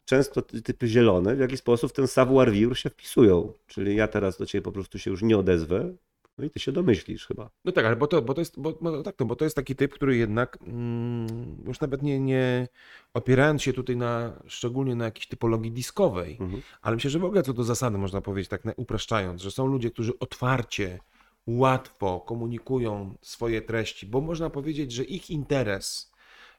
[0.04, 3.52] często ty- typy zielone w jakiś sposób w ten savoir vivre się wpisują.
[3.66, 5.94] Czyli ja teraz do ciebie po prostu się już nie odezwę,
[6.38, 7.50] no i ty się domyślisz chyba.
[7.64, 9.56] No tak, ale bo to, bo to jest, bo, bo, tak, to, bo to jest
[9.56, 12.68] taki typ, który jednak mm, już nawet nie, nie
[13.14, 16.62] opierając się tutaj na, szczególnie na jakiejś typologii diskowej, Mhm.
[16.82, 19.90] ale myślę, że w ogóle co do zasady można powiedzieć, tak upraszczając, że są ludzie,
[19.90, 20.98] którzy otwarcie,
[21.46, 26.12] łatwo komunikują swoje treści, bo można powiedzieć, że ich interes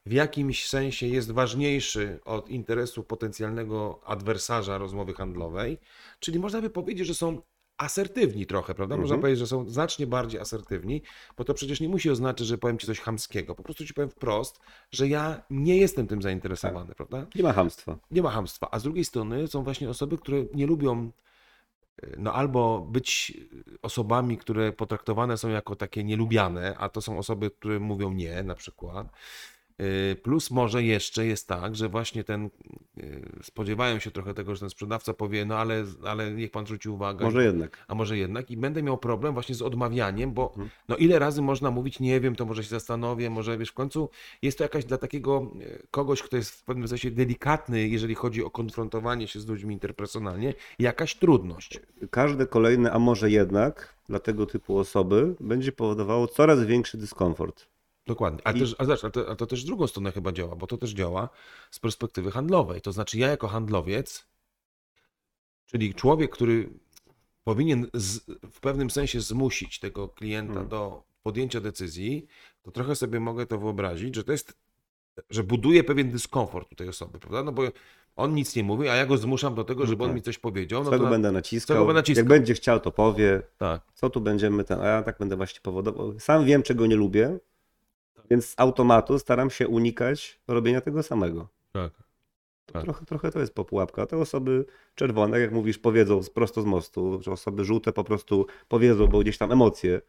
[0.05, 5.77] w jakimś sensie jest ważniejszy od interesu potencjalnego adwersarza rozmowy handlowej,
[6.19, 7.41] czyli można by powiedzieć, że są
[7.77, 8.95] asertywni trochę, prawda?
[8.97, 9.21] Można Mhm.
[9.21, 11.01] powiedzieć, że są znacznie bardziej asertywni,
[11.37, 13.55] bo to przecież nie musi oznaczać, że powiem ci coś chamskiego.
[13.55, 14.59] Po prostu ci powiem wprost,
[14.91, 17.25] że ja nie jestem tym zainteresowany, prawda?
[17.35, 17.97] Nie ma hamstwa.
[18.11, 18.67] Nie ma hamstwa.
[18.71, 21.11] A z drugiej strony są właśnie osoby, które nie lubią
[22.03, 23.33] y, no albo być
[23.81, 28.55] osobami, które potraktowane są jako takie nielubiane, a to są osoby, które mówią nie na
[28.55, 29.07] przykład.
[29.81, 32.49] Y, Plus może jeszcze jest tak, że właśnie ten,
[32.97, 36.89] y, spodziewają się trochę tego, że ten sprzedawca powie, no ale, ale niech pan zwróci
[36.89, 37.85] uwagę, Może jednak.
[37.87, 40.69] a może jednak i będę miał problem właśnie z odmawianiem, bo Mhm.
[40.87, 44.09] no ile razy można mówić, nie wiem, to może się zastanowię, może wiesz, w końcu
[44.41, 48.43] jest to jakaś dla takiego e, kogoś, kto jest w pewnym sensie delikatny, jeżeli chodzi
[48.43, 51.79] o konfrontowanie się z ludźmi interpersonalnie, jakaś trudność.
[52.11, 57.74] Każde kolejne, a może jednak dla tego typu osoby będzie powodowało coraz większy dyskomfort.
[58.07, 58.41] Dokładnie.
[58.43, 60.55] A, I- też, a, zobacz, a, to, a to też w drugą stronę chyba działa,
[60.55, 61.29] bo to też działa
[61.71, 62.81] z perspektywy handlowej.
[62.81, 64.27] To znaczy ja jako handlowiec,
[65.65, 66.69] czyli człowiek, który
[67.43, 68.19] powinien z,
[68.51, 70.67] w pewnym sensie zmusić tego klienta Mhm.
[70.67, 72.27] do podjęcia decyzji,
[72.61, 74.53] to trochę sobie mogę to wyobrazić, że to jest,
[75.29, 77.43] że buduje pewien dyskomfort u tej osoby, prawda?
[77.43, 77.63] No bo
[78.15, 80.15] on nic nie mówi, a ja go zmuszam do tego, No żeby on tak.
[80.15, 80.79] mi coś powiedział.
[80.83, 81.77] No Co to go na- będę naciskał?
[81.77, 82.21] będę naciskał?
[82.21, 83.41] Jak będzie chciał, to powie.
[83.57, 83.81] tak.
[83.93, 86.19] Co tu będziemy ten, a ja tak będę właśnie powodował.
[86.19, 87.39] Sam wiem, czego nie lubię,
[88.29, 91.47] więc z automatu staram się unikać robienia tego samego.
[91.71, 91.91] Tak.
[92.65, 92.83] Tak.
[92.83, 94.05] Trochę, trochę to jest popułapka.
[94.05, 99.07] Te osoby czerwone, jak mówisz, powiedzą prosto z mostu, że osoby żółte po prostu powiedzą,
[99.07, 100.01] bo gdzieś tam emocje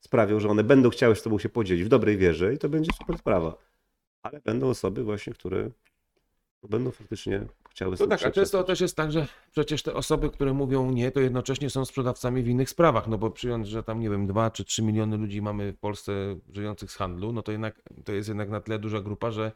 [0.00, 2.90] sprawią, że one będą chciały z tobą się podzielić w dobrej wierze i to będzie
[2.98, 3.56] super sprawa.
[4.22, 5.70] Ale będą osoby właśnie, które
[6.62, 7.46] będą faktycznie
[7.78, 11.10] chciały No tak, a często też jest tak, że przecież te osoby, które mówią nie,
[11.10, 14.50] to jednocześnie są sprzedawcami w innych sprawach, no bo przyjąć, że tam, nie wiem, 2
[14.50, 16.12] czy 3 miliony ludzi mamy w Polsce
[16.52, 19.52] żyjących z handlu, no to jednak to jest jednak na tyle duża grupa, że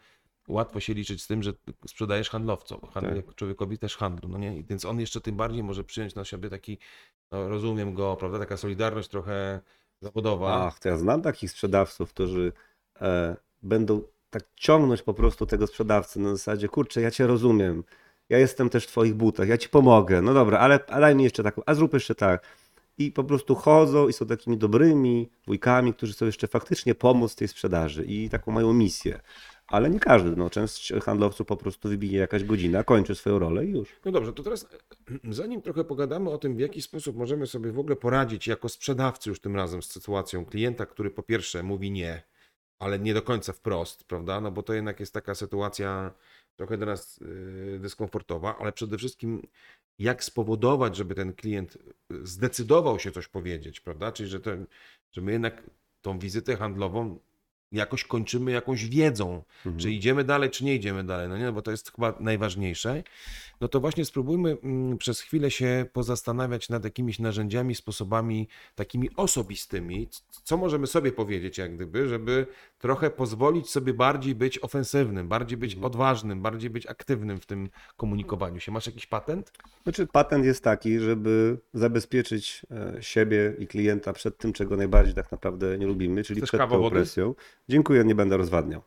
[0.49, 1.53] łatwo się liczyć z tym, że
[1.87, 3.35] sprzedajesz handlowcom, handl- Tak.
[3.35, 4.63] człowiekowi też handlu, no nie?
[4.63, 6.79] Więc on jeszcze tym bardziej może przyjąć na siebie taki,
[7.33, 9.61] no rozumiem go, prawda, taka solidarność trochę
[10.01, 10.67] zawodowa.
[10.67, 12.53] Ach, to ja znam takich sprzedawców, którzy
[13.01, 17.85] e, będą tak ciągnąć po prostu tego sprzedawcę na zasadzie, kurczę, ja cię rozumiem,
[18.33, 21.25] ja jestem też w twoich butach, ja ci pomogę, no dobra, ale a daj mi
[21.25, 22.42] jeszcze taką, a zrób jeszcze tak.
[22.99, 27.49] I po prostu chodzą i są takimi dobrymi wujkami, którzy chcą jeszcze faktycznie pomóc tej
[27.49, 29.21] sprzedaży i taką mają misję.
[29.66, 33.71] Ale nie każdy, no część handlowców po prostu wybije jakaś godzina, kończy swoją rolę i
[33.71, 33.88] już.
[34.05, 34.68] No dobrze, to teraz
[35.31, 39.31] zanim trochę pogadamy o tym, w jaki sposób możemy sobie w ogóle poradzić jako sprzedawcy
[39.31, 42.23] już tym razem z sytuacją klienta, który po pierwsze mówi nie,
[42.79, 44.41] ale nie do końca wprost, prawda?
[44.41, 46.15] No bo to jednak jest taka sytuacja
[46.57, 49.47] trochę dla nas yy, dyskomfortowa, ale przede wszystkim
[49.99, 51.79] jak spowodować, żeby ten klient
[52.23, 54.13] zdecydował się coś powiedzieć, prawda?
[54.13, 54.51] Czyli że, to,
[55.13, 55.71] że my jednak
[56.03, 57.19] tą wizytę handlową
[57.73, 59.79] jakoś kończymy jakąś wiedzą, Mhm.
[59.79, 63.03] czy idziemy dalej, czy nie idziemy dalej, no nie, no bo to jest chyba najważniejsze,
[63.61, 70.09] no to właśnie spróbujmy mm, przez chwilę się pozastanawiać nad jakimiś narzędziami, sposobami takimi osobistymi,
[70.45, 72.47] co możemy sobie powiedzieć jak gdyby, żeby
[72.79, 78.61] trochę pozwolić sobie bardziej być ofensywnym, bardziej być odważnym, bardziej być aktywnym w tym komunikowaniu
[78.61, 78.73] się.
[78.73, 79.53] Masz jakiś patent?
[79.83, 85.33] Znaczy, patent jest taki, żeby zabezpieczyć e, siebie i klienta przed tym, czego najbardziej tak
[85.33, 87.35] naprawdę nie lubimy, czyli Chcesz przed tą presją.
[87.68, 88.83] Dziękuję, nie będę rozwadniał.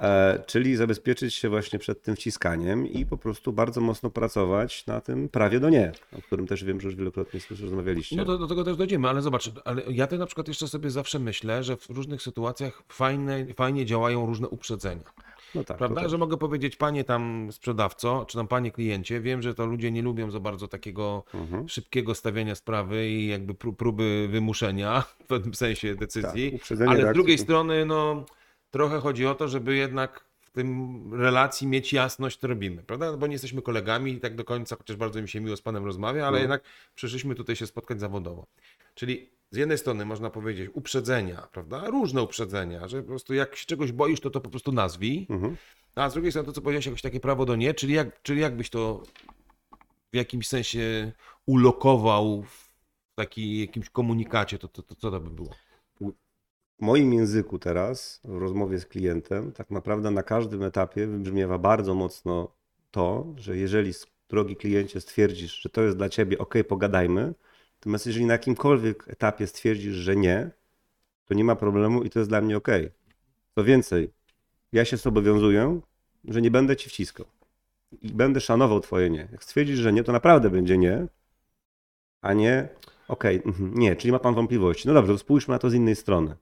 [0.00, 5.00] E, czyli zabezpieczyć się właśnie przed tym wciskaniem i po prostu bardzo mocno pracować na
[5.00, 8.16] tym prawie do nie, o którym też wiem, że już wielokrotnie słyszę, rozmawialiście.
[8.16, 10.90] No do, do tego też dojdziemy, ale zobacz, ale ja to na przykład jeszcze sobie
[10.90, 15.12] zawsze myślę, że w różnych sytuacjach fajne, fajnie działają różne uprzedzenia.
[15.54, 16.00] No tak, Prawda?
[16.00, 16.10] tak.
[16.10, 20.02] Że mogę powiedzieć, panie tam sprzedawco, czy tam panie kliencie, wiem, że to ludzie nie
[20.02, 21.68] lubią za bardzo takiego Mhm.
[21.68, 26.52] szybkiego stawiania sprawy i jakby pró- próby wymuszenia w pewnym sensie decyzji.
[26.52, 28.24] Tak, ale z reakcji drugiej to- strony, no
[28.70, 33.12] trochę chodzi o to, żeby jednak w tym relacji mieć jasność, co robimy, prawda?
[33.12, 35.62] No Bo nie jesteśmy kolegami i tak do końca, chociaż bardzo mi się miło z
[35.62, 36.40] panem rozmawia, ale No.
[36.42, 36.62] jednak
[36.94, 38.46] przyszliśmy tutaj się spotkać zawodowo.
[38.94, 41.90] Czyli z jednej strony można powiedzieć uprzedzenia, prawda?
[41.90, 45.26] Różne uprzedzenia, że po prostu jak się czegoś boisz, to to po prostu nazwij.
[45.30, 45.56] Mhm.
[45.94, 48.40] A z drugiej strony to, co powiedziałeś, jakoś takie prawo do nie, czyli, jak, czyli
[48.40, 49.02] jakbyś to
[50.12, 51.12] w jakimś sensie
[51.46, 52.70] ulokował w
[53.14, 55.50] taki, jakimś komunikacie, to, to, to co to by było?
[56.78, 61.94] W moim języku teraz, w rozmowie z klientem, tak naprawdę na każdym etapie wybrzmiewa bardzo
[61.94, 62.54] mocno
[62.90, 63.92] to, że jeżeli,
[64.28, 67.34] drogi kliencie, stwierdzisz, że to jest dla ciebie ok, pogadajmy,
[67.80, 70.50] natomiast jeżeli na jakimkolwiek etapie stwierdzisz, że nie,
[71.24, 72.68] to nie ma problemu i to jest dla mnie ok.
[73.54, 74.10] Co więcej,
[74.72, 75.80] ja się zobowiązuję,
[76.24, 77.26] że nie będę ci wciskał
[78.02, 79.28] i będę szanował twoje nie.
[79.32, 81.06] Jak stwierdzisz, że nie, to naprawdę będzie nie,
[82.22, 82.68] a nie
[83.08, 84.88] okej, mhm, nie, czyli ma pan wątpliwości.
[84.88, 86.36] No dobrze, to spójrzmy na to z innej strony.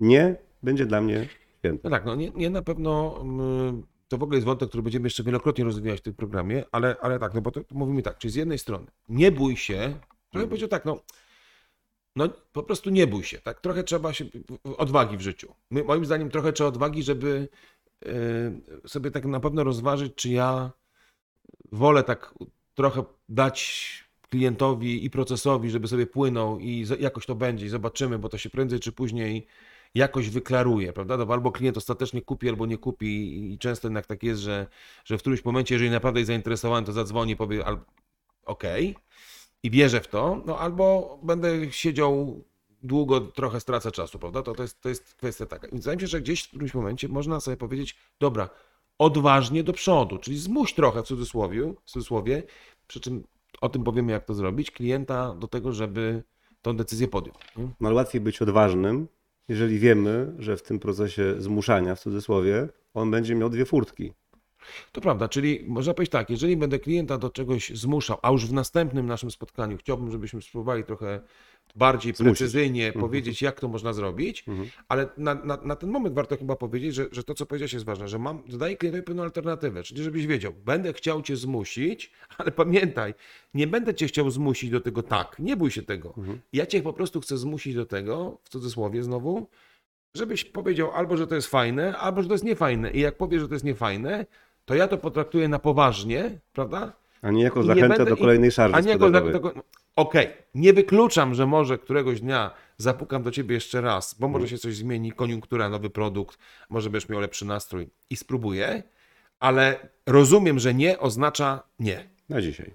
[0.00, 1.80] Nie będzie dla mnie święte.
[1.84, 5.06] No tak, no nie, nie na pewno mm, to w ogóle jest wątek, który będziemy
[5.06, 8.32] jeszcze wielokrotnie rozwijać w tym programie, ale, ale tak, no bo to mówimy tak, czyli
[8.32, 9.94] z jednej strony nie bój się,
[10.30, 11.00] trochę powiedział tak, no,
[12.16, 14.24] no po prostu nie bój się, tak, trochę trzeba się,
[14.76, 15.54] odwagi w życiu.
[15.70, 17.48] My, moim zdaniem trochę trzeba odwagi, żeby
[18.06, 18.08] e,
[18.88, 20.70] sobie tak na pewno rozważyć, czy ja
[21.72, 22.34] wolę tak
[22.74, 28.28] trochę dać klientowi i procesowi, żeby sobie płynął i jakoś to będzie i zobaczymy, bo
[28.28, 29.46] to się prędzej czy później
[29.94, 31.16] jakoś wyklaruje, prawda?
[31.16, 34.66] No, bo albo klient ostatecznie kupi, albo nie kupi i często jednak tak jest, że,
[35.04, 37.80] że w którymś momencie, jeżeli naprawdę jest zainteresowany, to zadzwoni, powie al-
[38.44, 38.96] okej
[39.62, 42.44] i wierzę w to, no albo będę siedział
[42.82, 44.42] długo, trochę stracę czasu, prawda?
[44.42, 45.66] To, to, jest, to jest kwestia taka.
[45.66, 48.48] I wydaje mi się, że gdzieś w którymś momencie można sobie powiedzieć, dobra,
[48.98, 52.42] odważnie do przodu, czyli zmuś trochę w cudzysłowie, w cudzysłowie,
[52.86, 53.24] przy czym
[53.60, 56.22] o tym powiemy, jak to zrobić, klienta do tego, żeby
[56.62, 57.34] tą decyzję podjął.
[57.56, 57.68] nie?
[57.80, 59.08] No łatwiej być odważnym,
[59.48, 64.12] jeżeli wiemy, że w tym procesie zmuszania, w cudzysłowie, on będzie miał dwie furtki.
[64.92, 68.52] To prawda, czyli można powiedzieć tak, jeżeli będę klienta do czegoś zmuszał, a już w
[68.52, 71.20] następnym naszym spotkaniu chciałbym, żebyśmy spróbowali trochę
[71.76, 72.38] bardziej Zmusić.
[72.38, 74.44] precyzyjnie powiedzieć, jak to można zrobić,
[74.88, 77.84] ale na, na, na ten moment warto chyba powiedzieć, że, że to, co powiedziałeś jest
[77.84, 82.50] ważne, że mam, dodaję klientowi pewną alternatywę, czyli żebyś wiedział, będę chciał cię zmusić, ale
[82.50, 83.14] pamiętaj,
[83.54, 86.14] nie będę cię chciał zmusić do tego tak, nie bój się tego.
[86.52, 89.48] Ja cię po prostu chcę zmusić do tego, w cudzysłowie znowu,
[90.14, 92.90] żebyś powiedział albo, że to jest fajne, albo, że to jest niefajne.
[92.90, 94.26] I jak powiesz, że to jest niefajne,
[94.64, 96.92] to ja to potraktuję na poważnie, prawda?
[97.22, 99.52] A nie jako I zachętę będę- do kolejnej szarży A nie jako.
[99.96, 104.58] Okej, nie wykluczam, że może któregoś dnia zapukam do ciebie jeszcze raz, bo może się
[104.58, 106.38] coś zmieni, koniunktura, nowy produkt,
[106.70, 108.82] może będziesz miał lepszy nastrój i spróbuję,
[109.40, 112.08] ale rozumiem, że nie oznacza nie.
[112.28, 112.74] Na dzisiaj.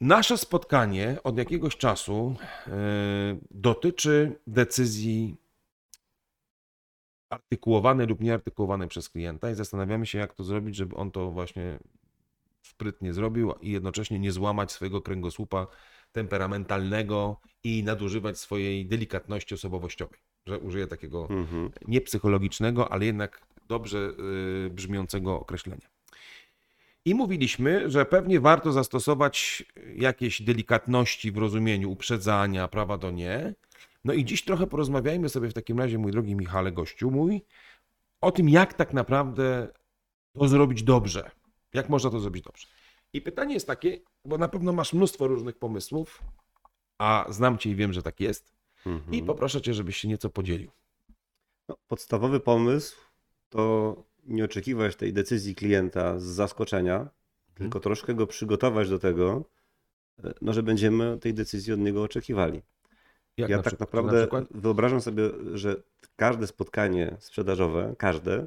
[0.00, 2.34] Nasze spotkanie od jakiegoś czasu
[2.66, 2.70] e,
[3.50, 5.36] dotyczy decyzji
[7.30, 11.78] artykułowane lub nieartykułowane przez klienta i zastanawiamy się, jak to zrobić, żeby on to właśnie
[12.62, 15.66] sprytnie zrobił i jednocześnie nie złamać swojego kręgosłupa
[16.12, 20.18] temperamentalnego i nadużywać swojej delikatności osobowościowej.
[20.46, 21.70] Że użyję takiego Mhm.
[21.88, 24.12] nie psychologicznego, ale jednak dobrze
[24.66, 25.88] y, brzmiącego określenia.
[27.04, 29.64] I mówiliśmy, że pewnie warto zastosować
[29.96, 33.54] jakieś delikatności w rozumieniu uprzedzania, prawa do nie.
[34.04, 37.42] No i dziś trochę porozmawiajmy sobie w takim razie, mój drogi Michale, gościu mój,
[38.20, 39.68] o tym, jak tak naprawdę
[40.32, 41.30] to zrobić dobrze.
[41.74, 42.66] Jak można to zrobić dobrze.
[43.12, 46.22] I pytanie jest takie, bo na pewno masz mnóstwo różnych pomysłów,
[46.98, 48.54] a znam cię i wiem, że tak jest.
[48.86, 49.14] Mhm.
[49.14, 50.70] I poproszę cię, żebyś się nieco podzielił.
[51.68, 52.96] No, podstawowy pomysł
[53.48, 57.08] to nie oczekiwać tej decyzji klienta z zaskoczenia,
[57.54, 59.44] tylko troszkę go przygotować do tego,
[60.24, 62.62] e, no, że będziemy tej decyzji od niego oczekiwali.
[63.40, 65.76] Jak ja na tak przykład- naprawdę na wyobrażam sobie, że
[66.16, 68.46] każde spotkanie sprzedażowe, każde,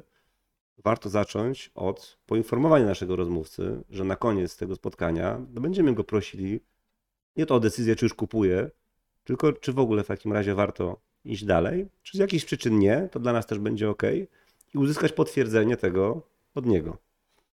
[0.84, 6.60] warto zacząć od poinformowania naszego rozmówcy, że na koniec tego spotkania no, będziemy go prosili
[7.36, 8.70] nie to o decyzję, czy już kupuje,
[9.24, 13.08] tylko czy w ogóle w takim razie warto iść dalej, czy z jakichś przyczyn nie,
[13.12, 14.02] to dla nas też będzie ok
[14.74, 16.22] i uzyskać potwierdzenie tego
[16.54, 16.98] od niego.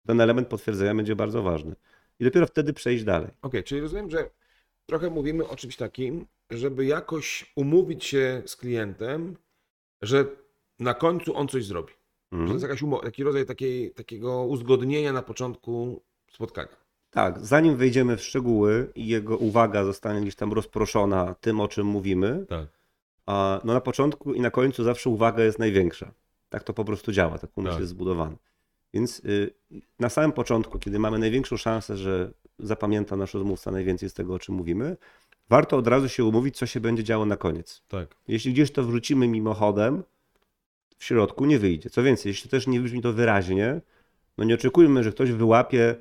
[0.07, 1.75] Ten element potwierdzenia będzie bardzo ważny.
[2.19, 3.29] I dopiero wtedy przejść dalej.
[3.41, 4.29] Okej, czyli rozumiem, że
[4.89, 9.35] trochę mówimy o czymś takim, żeby jakoś umówić się z klientem,
[10.01, 10.25] że
[10.79, 11.89] na końcu on coś zrobi.
[11.89, 11.95] Że
[12.29, 12.51] to Mhm.
[12.53, 16.75] jest jakaś umowa, taki rodzaj takiej, takiego uzgodnienia na początku spotkania.
[17.11, 21.87] Tak, zanim wejdziemy w szczegóły i jego uwaga zostanie gdzieś tam rozproszona tym, o czym
[21.87, 22.67] mówimy, Tak.
[23.25, 26.11] a no na początku i na końcu zawsze uwaga jest największa.
[26.49, 27.79] Tak to po prostu działa, tak umysł Tak.
[27.79, 28.35] jest zbudowany.
[28.93, 29.53] Więc y,
[29.99, 34.39] na samym początku, kiedy mamy największą szansę, że zapamięta nasz rozmówca najwięcej z tego, o
[34.39, 34.97] czym mówimy,
[35.49, 37.81] warto od razu się umówić, co się będzie działo na koniec.
[37.87, 38.15] Tak.
[38.27, 40.03] Jeśli gdzieś to wrzucimy mimochodem,
[40.97, 41.89] w środku nie wyjdzie.
[41.89, 43.81] Co więcej, jeśli też nie brzmi to wyraźnie,
[44.37, 45.95] no nie oczekujmy, że ktoś wyłapie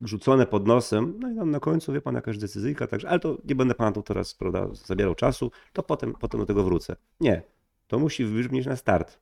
[0.00, 3.38] rzucone pod nosem, no i tam na końcu, wie pan, jakaś decyzyjka, także, ale to
[3.44, 6.96] nie będę pana tu teraz, prawda, zabierał czasu, to potem, potem do tego wrócę.
[7.20, 7.42] Nie.
[7.86, 9.18] To musi wybrzmieć na start.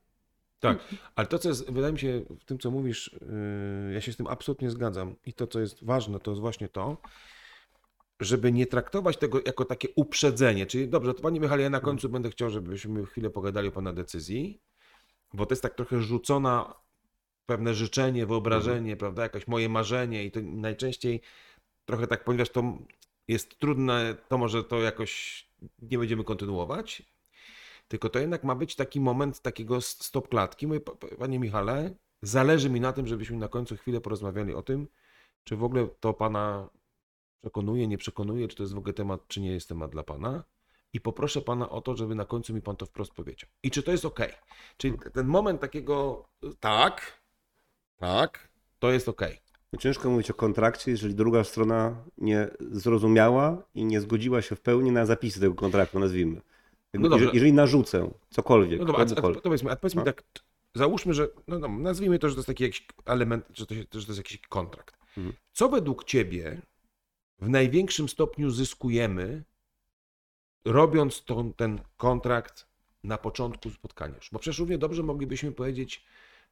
[0.59, 0.79] Tak,
[1.15, 3.19] ale to, co jest, wydaje mi się, w tym, co mówisz,
[3.87, 5.15] yy, ja się z tym absolutnie zgadzam.
[5.25, 6.97] I to, co jest ważne, to jest właśnie to,
[8.19, 10.65] żeby nie traktować tego jako takie uprzedzenie.
[10.65, 13.93] Czyli dobrze, to panie Michale, ja na końcu będę chciał, żebyśmy chwilę pogadali o pana
[13.93, 14.61] decyzji,
[15.33, 16.73] bo to jest tak trochę rzucona
[17.45, 21.21] pewne życzenie, wyobrażenie, prawda, jakaś moje marzenie i to najczęściej
[21.85, 22.77] trochę tak, ponieważ to
[23.27, 25.45] jest trudne, to może to jakoś
[25.81, 27.14] nie będziemy kontynuować.
[27.87, 30.67] Tylko to jednak ma być taki moment takiego stop klatki.
[30.67, 34.61] Mówię, "Pa- pa- panie Michale, zależy mi na tym, żebyśmy na końcu chwilę porozmawiali o
[34.61, 34.87] tym,
[35.43, 36.69] czy w ogóle to pana
[37.41, 40.43] przekonuje, nie przekonuje, czy to jest w ogóle temat, czy nie jest temat dla pana.
[40.93, 43.49] I poproszę pana o to, żeby na końcu mi pan to wprost powiedział.
[43.63, 44.19] I czy to jest ok?
[44.77, 46.25] Czyli ten moment takiego
[46.59, 47.19] tak,
[47.97, 49.21] tak, to jest ok.
[49.79, 54.91] Ciężko mówić o kontrakcie, jeżeli druga strona nie zrozumiała i nie zgodziła się w pełni
[54.91, 56.41] na zapisy tego kontraktu, nazwijmy.
[56.99, 57.29] No dobrze.
[57.33, 60.05] jeżeli, narzucę cokolwiek, No dobra, a, a, to powiedzmy, a powiedz mi No.
[60.05, 60.23] tak,
[60.75, 63.81] załóżmy, że, no, no nazwijmy to, że to jest taki jakiś element, że to, się,
[63.81, 64.97] że to jest jakiś kontrakt.
[65.17, 65.35] Mhm.
[65.53, 66.61] Co według ciebie
[67.39, 69.43] w największym stopniu zyskujemy,
[70.65, 72.67] robiąc to, ten kontrakt
[73.03, 74.15] na początku spotkania?
[74.31, 76.05] Bo przecież równie dobrze moglibyśmy powiedzieć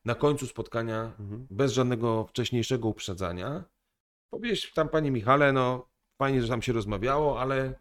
[0.06, 1.48] na końcu spotkania, Mhm.
[1.50, 3.64] bez żadnego wcześniejszego uprzedzania,
[4.30, 5.86] powiedzieć tam, panie Michale, no
[6.18, 7.74] fajnie, że tam się rozmawiało, ale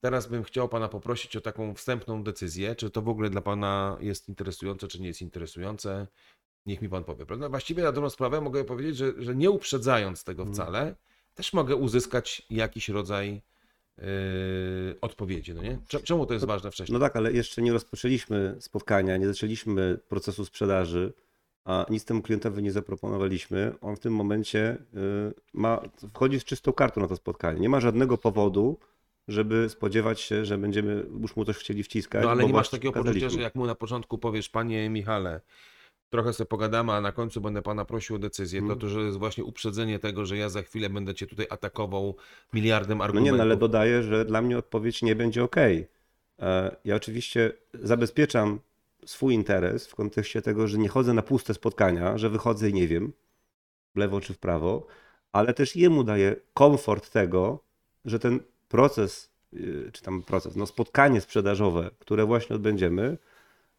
[0.00, 3.96] teraz bym chciał pana poprosić o taką wstępną decyzję, czy to w ogóle dla pana
[4.00, 6.06] jest interesujące, czy nie jest interesujące.
[6.66, 7.26] Niech mi pan powie.
[7.26, 7.48] Prawda?
[7.48, 10.54] Właściwie na dobrą sprawę mogę powiedzieć, że, że nie uprzedzając tego Mhm.
[10.54, 10.94] wcale,
[11.34, 13.42] też mogę uzyskać jakiś rodzaj
[13.98, 14.04] yy,
[15.00, 15.54] odpowiedzi.
[15.54, 15.78] No nie?
[15.88, 16.92] Cze- Czemu to jest ważne wcześniej?
[16.94, 21.12] No tak, ale jeszcze nie rozpoczęliśmy spotkania, nie zaczęliśmy procesu sprzedaży,
[21.64, 23.74] a nic temu klientowi nie zaproponowaliśmy.
[23.80, 24.76] On w tym momencie
[25.30, 25.80] y, ma,
[26.14, 27.60] wchodzi z czystą kartą na to spotkanie.
[27.60, 28.78] Nie ma żadnego powodu,
[29.30, 32.22] żeby spodziewać się, że będziemy już mu coś chcieli wciskać.
[32.24, 35.40] No ale nie masz takiego poczucia, że jak mu na początku powiesz, panie Michale,
[36.10, 38.80] trochę sobie pogadamy, a na końcu będę pana prosił o decyzję, to, Mhm.
[38.80, 42.16] to że jest właśnie uprzedzenie tego, że ja za chwilę będę cię tutaj atakował
[42.52, 43.32] miliardem No argumentów.
[43.32, 45.56] nie, no ale dodaję, że dla mnie odpowiedź nie będzie ok.
[46.84, 48.60] Ja oczywiście zabezpieczam
[49.06, 52.88] swój interes w kontekście tego, że nie chodzę na puste spotkania, że wychodzę i nie
[52.88, 53.12] wiem,
[53.94, 54.86] w lewo czy w prawo,
[55.32, 57.58] ale też jemu daję komfort tego,
[58.04, 58.40] że ten
[58.70, 63.18] proces, yy, czy tam proces, no spotkanie sprzedażowe, które właśnie odbędziemy,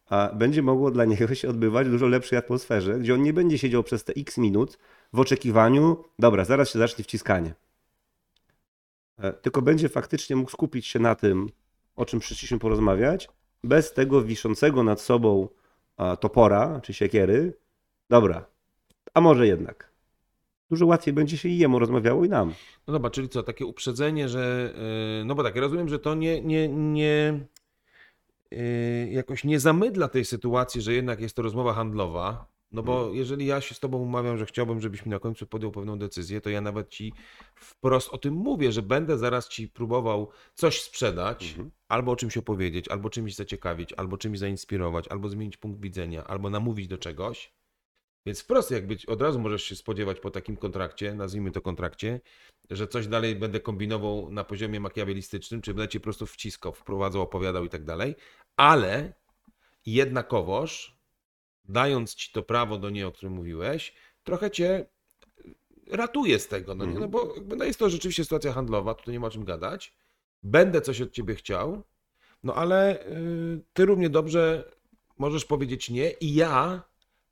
[0.08, 3.58] a będzie mogło dla niego się odbywać w dużo lepszej atmosferze, gdzie on nie będzie
[3.58, 4.78] siedział przez te x minut
[5.12, 7.54] w oczekiwaniu, dobra, zaraz się zacznie wciskanie.
[9.18, 11.48] E, Tylko będzie faktycznie mógł skupić się na tym,
[11.96, 13.28] o czym przyszliśmy porozmawiać,
[13.64, 15.48] bez tego wiszącego nad sobą
[16.20, 17.54] topora czy siekiery,
[18.10, 18.46] dobra,
[19.14, 19.91] a może jednak.
[20.72, 22.54] Dużo łatwiej będzie się i jemu rozmawiało i nam.
[22.86, 24.74] No dobra, czyli co, takie uprzedzenie, że.
[25.18, 27.40] yy, No bo tak, ja rozumiem, że to nie, nie, nie
[28.50, 28.58] yy,
[29.10, 32.46] jakoś nie zamydla tej sytuacji, że jednak jest to rozmowa handlowa.
[32.72, 35.72] No bo jeżeli ja się z tobą umawiam, że chciałbym, żebyś mi na końcu podjął
[35.72, 37.12] pewną decyzję, to ja nawet ci
[37.54, 41.70] wprost o tym mówię, że będę zaraz ci próbował coś sprzedać, Mhm.
[41.88, 46.50] albo o czymś opowiedzieć, albo czymś zaciekawić, albo czymś zainspirować, albo zmienić punkt widzenia, albo
[46.50, 47.52] namówić do czegoś.
[48.26, 52.20] Więc wprost jakby od razu możesz się spodziewać po takim kontrakcie, nazwijmy to kontrakcie,
[52.70, 57.22] że coś dalej będę kombinował na poziomie makiawelistycznym, czy będę cię po prostu wciskał, wprowadzał,
[57.22, 58.14] opowiadał i tak dalej,
[58.56, 59.12] ale
[59.86, 60.96] jednakowoż,
[61.64, 63.94] dając ci to prawo do niej, o którym mówiłeś,
[64.24, 64.86] trochę cię
[65.90, 66.98] ratuje z tego, no, nie?
[66.98, 69.94] no bo no jest to rzeczywiście sytuacja handlowa, tu nie ma o czym gadać,
[70.42, 71.82] będę coś od ciebie chciał,
[72.42, 74.72] no ale y, ty równie dobrze
[75.18, 76.82] możesz powiedzieć nie i ja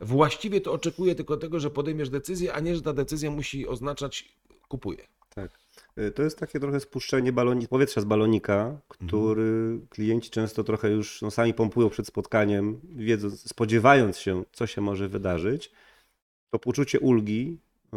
[0.01, 4.29] właściwie to oczekuję tylko tego, że podejmiesz decyzję, a nie, że ta decyzja musi oznaczać
[4.69, 5.07] kupuję.
[5.35, 5.51] Tak.
[5.99, 11.23] Y, To jest takie trochę spuszczenie baloni, powietrza z balonika, który klienci często trochę już
[11.23, 15.73] no, sami pompują przed spotkaniem, wiedząc, spodziewając się, co się może wydarzyć.
[16.51, 17.59] To poczucie ulgi
[17.95, 17.97] y,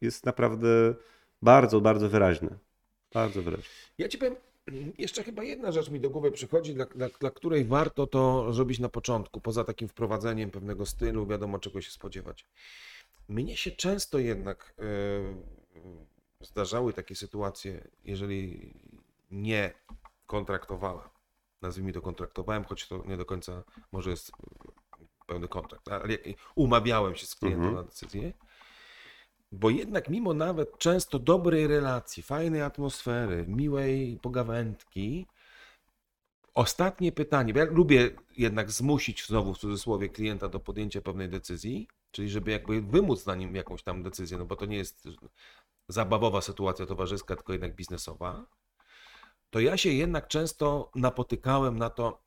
[0.00, 0.94] jest naprawdę
[1.42, 2.50] bardzo, bardzo wyraźne.
[3.12, 3.64] Bardzo wyraźne.
[3.98, 4.36] Ja ci powiem,
[4.98, 8.78] jeszcze chyba jedna rzecz mi do głowy przychodzi, dla, dla, dla której warto to zrobić
[8.78, 12.46] na początku, poza takim wprowadzeniem pewnego stylu, wiadomo czego się spodziewać.
[13.28, 14.84] Mnie się często jednak e,
[16.44, 18.74] zdarzały takie sytuacje, jeżeli
[19.30, 19.72] nie
[20.26, 21.08] kontraktowałem,
[21.62, 23.62] nazwijmy to kontraktowałem, choć to nie do końca
[23.92, 24.32] może jest
[25.26, 26.18] pełny kontrakt, ale
[26.54, 27.76] umawiałem się z klientem Mhm.
[27.76, 28.32] na decyzję,
[29.54, 35.26] bo jednak mimo nawet często dobrej relacji, fajnej atmosfery, miłej pogawędki,
[36.54, 41.88] ostatnie pytanie, bo ja lubię jednak zmusić znowu w cudzysłowie klienta do podjęcia pewnej decyzji,
[42.10, 45.08] czyli żeby jakby wymóc na nim jakąś tam decyzję, no bo to nie jest
[45.88, 48.46] zabawowa sytuacja towarzyska, tylko jednak biznesowa,
[49.50, 52.22] to ja się jednak często napotykałem na to,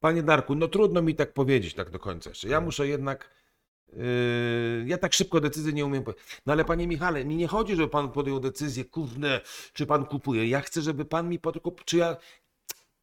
[0.00, 2.48] panie Darku, no trudno mi tak powiedzieć tak do końca jeszcze.
[2.48, 3.37] Ja muszę jednak
[4.86, 6.26] ja tak szybko decyzji nie umiem powiedzieć.
[6.46, 9.40] No ale panie Michale, mi nie chodzi, żeby pan podjął decyzję, kurde,
[9.72, 10.48] czy pan kupuje.
[10.48, 12.16] Ja chcę, żeby pan mi podał, czy ja,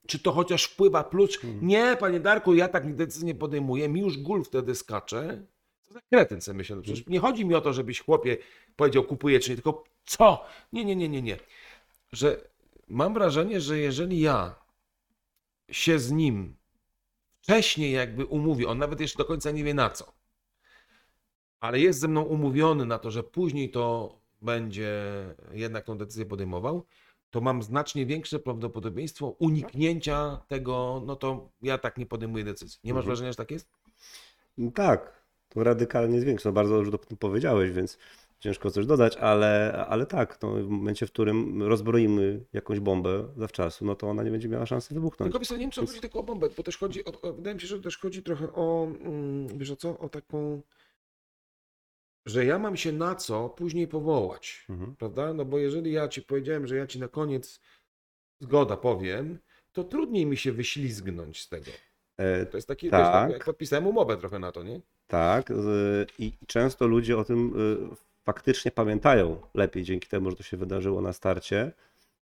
[0.08, 1.40] czy to chociaż wpływa plus.
[1.62, 3.90] Nie, panie Darku, ja tak decyzji nie podejmuję.
[3.90, 5.44] Mi już gól wtedy skacze.
[5.88, 6.76] To za kretyn sobie myślę.
[6.76, 8.38] No przecież nie chodzi mi o to, żebyś chłopie
[8.76, 10.46] powiedział kupuję, czy nie, tylko co?
[10.74, 11.38] Nie, nie, nie, nie, nie.
[12.12, 12.42] Że
[12.88, 14.56] mam wrażenie, że jeżeli ja
[15.72, 16.56] się z nim
[17.42, 20.14] wcześniej jakby umówię, on nawet jeszcze do końca nie wie na co,
[21.66, 24.94] ale jest ze mną umówiony na to, że później to będzie
[25.52, 26.86] jednak tą decyzję podejmował,
[27.32, 32.80] to mam znacznie większe prawdopodobieństwo uniknięcia tego, no to ja tak nie podejmuję decyzji.
[32.84, 33.06] Nie masz Mhm.
[33.08, 33.70] wrażenia, że tak jest?
[34.74, 36.50] Tak, to radykalnie zwiększa.
[36.50, 37.98] No bardzo już o tym powiedziałeś, więc
[38.40, 43.86] ciężko coś dodać, ale, ale tak, no, w momencie, w którym rozbroimy jakąś bombę zawczasu,
[43.86, 45.34] no to ona nie będzie miała szansy wybuchnąć.
[45.34, 47.62] Tylko nie wiem, czy chodzi tylko o bombę, bo też chodzi, o, o, wydaje mi
[47.62, 50.62] się, że też chodzi trochę o, mm, wiesz o co, o taką,
[52.26, 54.96] że ja mam się na co później powołać, Mhm.
[54.96, 55.34] prawda?
[55.34, 57.60] No bo jeżeli ja ci powiedziałem, że ja ci na koniec
[58.40, 59.40] zgoda powiem,
[59.72, 61.72] to trudniej mi się wyślizgnąć z tego.
[62.18, 63.00] E, To jest taki, Tak.
[63.00, 64.82] wiesz, tak, jak podpisałem umowę trochę na to, nie?
[65.08, 65.54] Tak,
[66.20, 67.54] i często ludzie o tym
[67.94, 71.72] y, faktycznie pamiętają lepiej dzięki temu, że to się wydarzyło na starcie.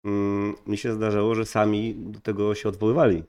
[0.05, 3.23] Mm, Mi się zdarzało, że sami do tego się odwoływali,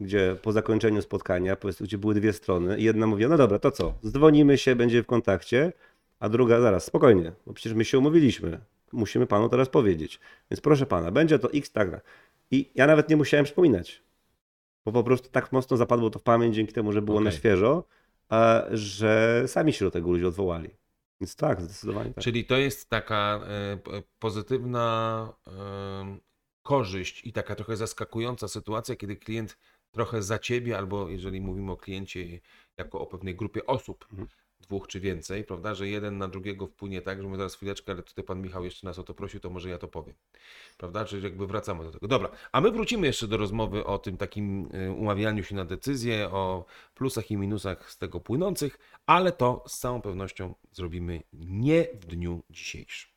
[0.00, 3.70] gdzie po zakończeniu spotkania, powiedzmy, gdzie były dwie strony, i jedna mówiła, no dobra, to
[3.70, 5.72] co, dzwonimy się, będzie w kontakcie,
[6.20, 8.60] a druga, zaraz, spokojnie, bo przecież my się umówiliśmy,
[8.92, 10.20] musimy panu teraz powiedzieć.
[10.50, 11.88] Więc proszę pana, będzie to x, tak.
[12.50, 14.02] I ja nawet nie musiałem przypominać,
[14.84, 17.38] bo po prostu tak mocno zapadło to w pamięć dzięki temu, że było na Okej.
[17.38, 17.84] świeżo,
[18.28, 20.70] a, że sami się do tego ludzie odwołali.
[21.20, 22.24] Więc tak, zdecydowanie tak.
[22.24, 23.78] Czyli to jest taka e,
[24.18, 25.32] pozytywna
[26.00, 26.20] em,
[26.62, 29.58] korzyść i taka trochę zaskakująca sytuacja, kiedy klient
[29.90, 32.40] trochę za ciebie, albo jeżeli mówimy o kliencie
[32.76, 34.28] jako o pewnej grupie osób, Mhm.
[34.60, 38.02] Dwóch czy więcej, prawda, że jeden na drugiego wpłynie tak, że mówię zaraz chwileczkę, ale
[38.02, 40.14] tutaj pan Michał jeszcze nas o to prosił, to może ja to powiem.
[40.76, 41.04] Prawda?
[41.04, 42.08] Czyli jakby wracamy do tego.
[42.08, 46.30] Dobra, a my wrócimy jeszcze do rozmowy o tym takim y, umawianiu się na decyzję,
[46.30, 52.06] o plusach i minusach z tego płynących, ale to z całą pewnością zrobimy nie w
[52.06, 53.10] dniu dzisiejszym.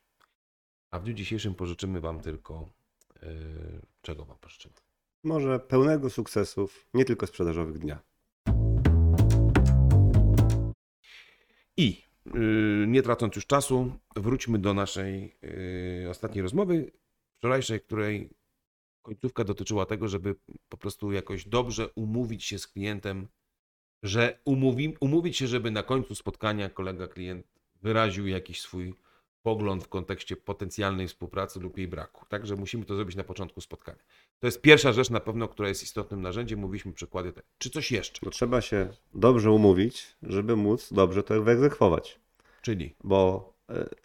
[0.90, 2.68] A w dniu dzisiejszym pożyczymy Wam tylko.
[3.22, 3.26] y,
[4.02, 4.74] czego Wam pożyczymy?
[5.24, 8.11] Może pełnego sukcesów, nie tylko sprzedażowych dnia.
[11.82, 15.36] I y, nie tracąc już czasu, wróćmy do naszej
[16.04, 16.92] y, ostatniej rozmowy,
[17.38, 18.30] wczorajszej, której
[19.02, 20.34] końcówka dotyczyła tego, żeby
[20.68, 23.28] po prostu jakoś dobrze umówić się z klientem
[24.02, 27.46] że umówi, umówić się, żeby na końcu spotkania kolega klient
[27.82, 28.94] wyraził jakiś swój
[29.42, 32.26] pogląd w kontekście potencjalnej współpracy lub jej braku.
[32.28, 34.02] Także musimy to zrobić na początku spotkania.
[34.40, 36.58] To jest pierwsza rzecz na pewno, która jest istotnym narzędziem.
[36.58, 37.32] Mówiliśmy przykłady.
[37.32, 38.20] te- Czy coś jeszcze?
[38.24, 42.20] No, trzeba się dobrze umówić, żeby móc dobrze to wyegzekwować.
[42.62, 43.51] Czyli Bo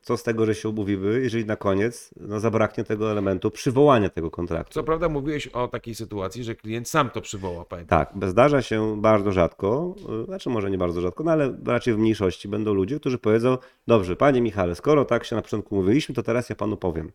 [0.02, 4.32] co z tego, że się umówimy, jeżeli na koniec no, zabraknie tego elementu przywołania tego
[4.32, 4.74] kontraktu.
[4.74, 8.06] co prawda mówiłeś o takiej sytuacji, że klient sam to przywoła, pamiętam.
[8.06, 11.98] Tak, zdarza się bardzo rzadko, y, znaczy może nie bardzo rzadko, no ale raczej w
[11.98, 13.58] mniejszości będą ludzie, którzy powiedzą,
[13.88, 17.12] dobrze, panie Michale, skoro tak się na początku mówiliśmy, to teraz ja panu powiem.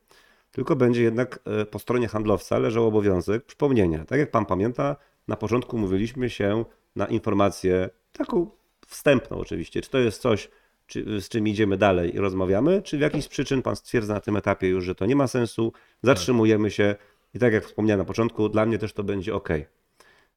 [0.53, 4.05] Tylko będzie jednak y, po stronie handlowca leżał obowiązek przypomnienia.
[4.05, 4.97] Tak jak pan pamięta,
[5.29, 6.65] na początku mówiliśmy się
[6.97, 8.51] na informację taką
[8.87, 10.49] wstępną oczywiście, czy to jest coś,
[10.93, 14.37] czy, z czym idziemy dalej i rozmawiamy, czy w jakiś przyczyn pan stwierdza na tym
[14.37, 15.73] etapie już, że to nie ma sensu,
[16.03, 16.95] zatrzymujemy się
[17.35, 19.49] i tak jak wspomniałem na początku, dla mnie też to będzie ok.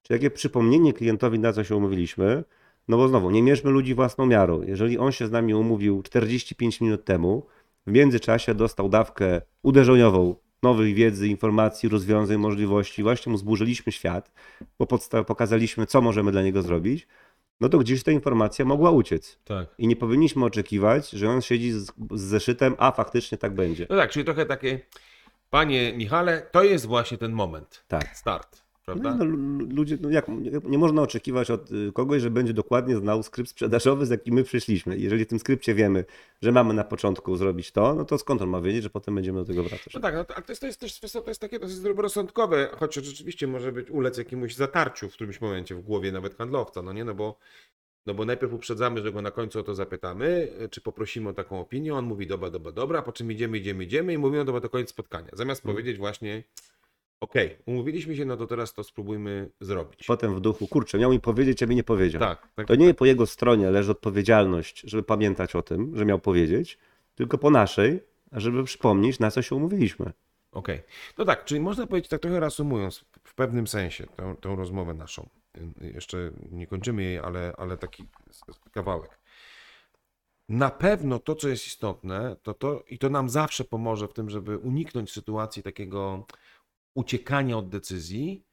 [0.04, 2.44] Czyli takie przypomnienie klientowi, na co się umówiliśmy,
[2.88, 4.62] no bo znowu, nie mierzmy ludzi własną miarą.
[4.62, 7.46] Jeżeli on się z nami umówił 45 minut temu,
[7.88, 14.32] w międzyczasie dostał dawkę uderzeniową nowej wiedzy, informacji, rozwiązań, możliwości, właśnie mu zburzyliśmy świat,
[14.80, 14.88] bo
[15.28, 17.08] pokazaliśmy, co możemy dla niego zrobić,
[17.62, 19.40] no to gdzieś ta informacja mogła uciec.
[19.44, 19.68] Tak.
[19.78, 23.88] I nie powinniśmy oczekiwać, że on siedzi z, z zeszytem, a faktycznie tak będzie.
[23.90, 24.80] No tak, czyli trochę takie,
[25.50, 27.84] panie Michale, to jest właśnie ten moment.
[27.88, 28.18] Tak.
[28.18, 29.16] Start, prawda?
[29.16, 30.28] No, lu- ludzie, no jak,
[30.68, 34.44] nie- można oczekiwać od y, kogoś, że będzie dokładnie znał skrypt sprzedażowy, z jakim my
[34.44, 34.98] przyszliśmy.
[34.98, 36.06] Jeżeli w tym skrypcie wiemy,
[36.42, 39.40] że mamy na początku zrobić to, no to skąd on ma wiedzieć, że potem będziemy
[39.40, 39.94] do tego wracać?
[39.94, 42.70] No tak, no to, ale to jest, to jest też to jest takie dosyć zdroworozsądkowe,
[42.80, 46.94] choć rzeczywiście może być ulec jakiemuś zatarciu w którymś momencie w głowie nawet handlowca, no
[46.94, 47.38] nie, no bo,
[48.06, 51.34] no bo najpierw uprzedzamy, że go na końcu o to zapytamy, e, czy poprosimy o
[51.34, 54.62] taką opinię, on mówi dobra, dobra, dobra, po czym idziemy, idziemy, idziemy i mówimy, dobra,
[54.62, 55.30] to koniec spotkania.
[55.34, 55.76] Zamiast Mhm.
[55.76, 56.44] powiedzieć właśnie,
[57.20, 60.06] okej, umówiliśmy się, no to teraz to spróbujmy zrobić.
[60.08, 62.20] Potem w duchu, kurczę, miał mi powiedzieć, a mi nie powiedział.
[62.20, 62.68] Tak, tak.
[62.68, 66.78] To nie po jego stronie leży odpowiedzialność, żeby pamiętać o tym, że miał powiedzieć,
[67.16, 68.00] tylko po naszej,
[68.32, 70.12] żeby przypomnieć, na co się umówiliśmy.
[70.52, 70.82] Okej.
[71.18, 75.30] No tak, czyli można powiedzieć, tak trochę reasumując, w pewnym sensie tą, tą rozmowę naszą.
[75.82, 78.04] Jeszcze nie kończymy jej, ale, ale taki
[78.72, 79.20] kawałek.
[80.50, 84.30] Na pewno to, co jest istotne, to to, i to nam zawsze pomoże w tym,
[84.30, 86.26] żeby uniknąć sytuacji takiego
[86.96, 88.46] uciekania od decyzji,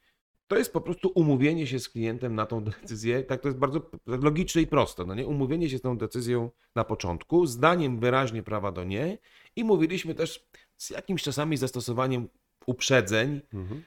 [0.46, 3.22] to jest po prostu umówienie się z klientem na tą decyzję.
[3.22, 5.04] Tak to jest bardzo logiczne i proste.
[5.04, 5.26] No nie?
[5.26, 9.18] Umówienie się z tą decyzją na początku, zdaniem wyraźnie prawa do nie
[9.56, 12.28] i mówiliśmy też z jakimś czasami zastosowaniem
[12.66, 13.40] uprzedzeń,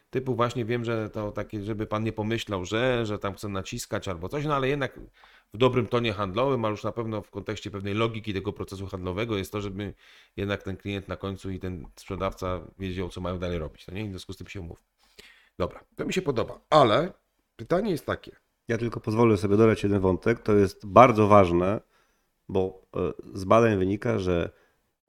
[0.09, 4.07] typu właśnie wiem, że to takie, żeby pan nie pomyślał, że, że tam chce naciskać
[4.07, 4.99] albo coś, no ale jednak
[5.55, 9.37] w dobrym tonie handlowym, ale już na pewno w kontekście pewnej logiki tego procesu handlowego
[9.37, 9.93] jest to, żeby
[10.37, 13.87] jednak ten klient na końcu i ten sprzedawca wiedział, co mają dalej robić.
[13.87, 14.05] No nie?
[14.05, 14.83] W związku z tym się umów.
[15.57, 17.13] Dobra, to mi się podoba, ale
[17.55, 18.31] pytanie jest takie.
[18.67, 20.39] Ja tylko pozwolę sobie dodać jeden wątek.
[20.39, 21.81] To jest bardzo ważne,
[22.49, 24.49] bo e, z badań wynika, że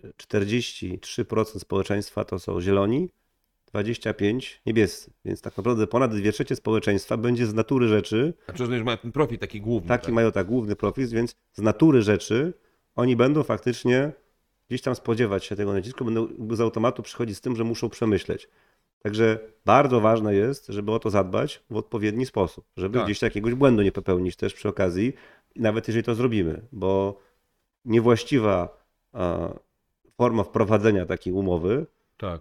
[0.05, 3.11] 43% społeczeństwa to są zieloni,
[3.75, 5.11] 25% niebiescy.
[5.25, 8.99] Więc tak naprawdę ponad 2 trzecie społeczeństwa będzie z natury rzeczy, A przecież już mają
[8.99, 9.89] ten profil taki główny.
[9.89, 10.15] taki tak?
[10.15, 12.53] mają tak główny profil, więc z natury rzeczy
[12.95, 14.13] oni będą faktycznie
[14.69, 18.49] gdzieś tam spodziewać się tego nacisku, będą z automatu przychodzić z tym, że muszą przemyśleć.
[19.03, 23.07] Także bardzo ważne jest, żeby o to zadbać w odpowiedni sposób, żeby Tak.
[23.07, 25.13] gdzieś jakiegoś błędu nie popełnić też przy okazji,
[25.57, 27.19] nawet jeżeli to zrobimy, bo
[27.85, 28.85] niewłaściwa
[30.17, 31.87] forma wprowadzenia takiej umowy
[32.17, 32.41] Tak.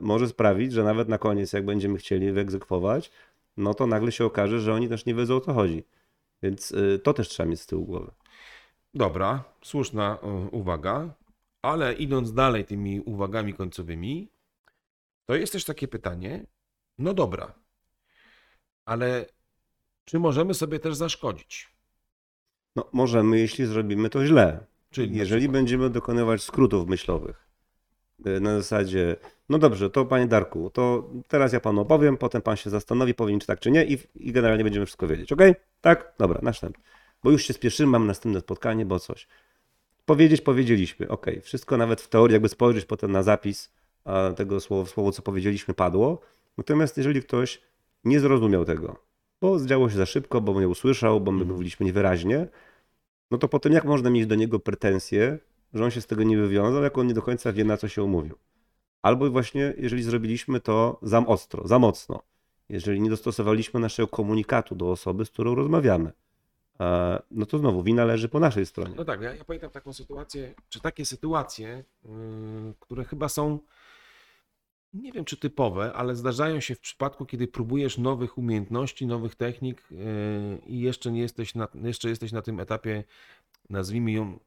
[0.00, 3.10] może sprawić, że nawet na koniec, jak będziemy chcieli wyegzekwować,
[3.56, 5.84] no to nagle się okaże, że oni też nie wiedzą o co chodzi.
[6.42, 8.10] Więc y, to też trzeba mieć z tyłu głowy.
[8.94, 11.14] Dobra, słuszna e, uwaga,
[11.62, 14.28] ale idąc dalej tymi uwagami końcowymi,
[15.26, 16.46] to jest też takie pytanie,
[16.98, 17.54] no dobra,
[18.84, 19.26] ale
[20.04, 21.68] czy możemy sobie też zaszkodzić?
[22.76, 24.66] No, możemy, jeśli zrobimy to źle.
[24.90, 27.47] Czyli Jeżeli będziemy dokonywać skrótów myślowych y,
[28.18, 29.16] na zasadzie,
[29.48, 33.38] no dobrze, to panie Darku, to teraz ja panu opowiem, potem pan się zastanowi, powie
[33.38, 35.32] czy tak, czy nie i, i generalnie będziemy wszystko wiedzieć.
[35.32, 35.40] Ok?
[35.80, 36.12] Tak?
[36.18, 36.84] Dobra, następny.
[37.24, 39.28] Bo już się spieszymy, mam następne spotkanie, bo coś.
[40.06, 41.26] Powiedzieć powiedzieliśmy, ok.
[41.42, 43.72] Wszystko nawet w teorii, jakby spojrzeć potem na zapis
[44.36, 46.20] tego słowa, słowo, co powiedzieliśmy, padło.
[46.58, 47.62] Natomiast jeżeli ktoś
[48.04, 48.96] nie zrozumiał tego,
[49.40, 51.50] bo zdziało się za szybko, bo nie usłyszał, bo my Mhm.
[51.52, 52.46] mówiliśmy niewyraźnie,
[53.30, 55.38] no to potem jak można mieć do niego pretensje,
[55.74, 57.88] że on się z tego nie wywiązał, jak on nie do końca wie, na co
[57.88, 58.38] się umówił.
[59.02, 62.22] Albo właśnie, jeżeli zrobiliśmy to za ostro, za mocno,
[62.68, 66.12] jeżeli nie dostosowaliśmy naszego komunikatu do osoby, z którą rozmawiamy,
[66.80, 68.94] e, no to znowu wina leży po naszej stronie.
[68.96, 72.10] No tak, ja, ja pamiętam taką sytuację, czy takie sytuacje, yy,
[72.80, 73.58] które chyba są
[74.94, 79.82] nie wiem czy typowe, ale zdarzają się w przypadku, kiedy próbujesz nowych umiejętności, nowych technik
[79.90, 79.98] yy,
[80.66, 83.04] i jeszcze nie jesteś na, jeszcze jesteś na tym etapie,
[83.70, 84.38] nazwijmy ją,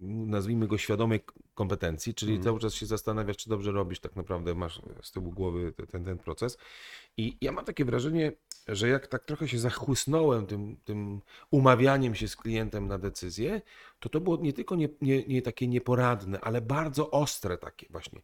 [0.00, 1.20] nazwijmy go świadomej
[1.54, 2.44] kompetencji, czyli Mhm.
[2.44, 6.04] cały czas się zastanawiasz, czy dobrze robisz, tak naprawdę masz z tyłu głowy te- ten,
[6.04, 6.58] ten proces.
[7.16, 8.32] I ja mam takie wrażenie,
[8.68, 11.20] że jak tak trochę się zachłysnąłem tym, tym
[11.50, 13.62] umawianiem się z klientem na decyzję,
[13.98, 18.20] to to było nie tylko nie, nie, nie takie nieporadne, ale bardzo ostre takie właśnie.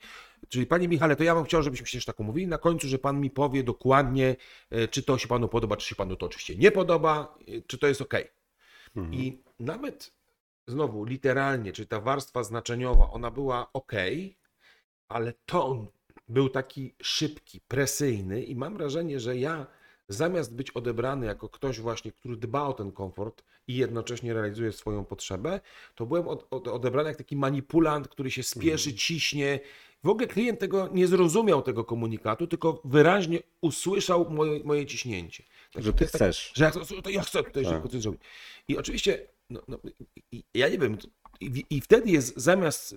[0.49, 2.99] Czyli panie Michale, to ja bym chciał, żebyśmy się też tak umówili na końcu, że
[2.99, 4.37] pan mi powie dokładnie,
[4.71, 7.79] e, czy to się panu podoba, czy się panu to oczywiście nie podoba, e, czy
[7.79, 8.15] to jest ok.
[8.97, 9.15] Mhm.
[9.15, 10.17] I nawet
[10.67, 13.93] znowu literalnie, czyli ta warstwa znaczeniowa, ona była ok,
[15.09, 15.87] ale ton
[16.29, 19.67] był taki szybki, presyjny i mam wrażenie, że ja
[20.09, 25.05] zamiast być odebrany jako ktoś właśnie, który dba o ten komfort i jednocześnie realizuje swoją
[25.05, 25.61] potrzebę,
[25.95, 29.61] to byłem od, od, odebrany jak taki manipulant, który się spieszy, ciśnie.
[30.05, 35.45] W ogóle klient tego nie zrozumiał tego komunikatu, tylko wyraźnie usłyszał moje, moje ciśnięcie.
[35.73, 36.53] Tak- Że ty tak- chcesz.
[36.55, 37.73] że ja, chcę- to ja chcę tutaj Tak.
[37.73, 38.21] szybko coś zrobić.
[38.69, 39.79] I oczywiście, no, no,
[40.55, 40.99] ja nie wiem,
[41.41, 42.97] i, i wtedy jest zamiast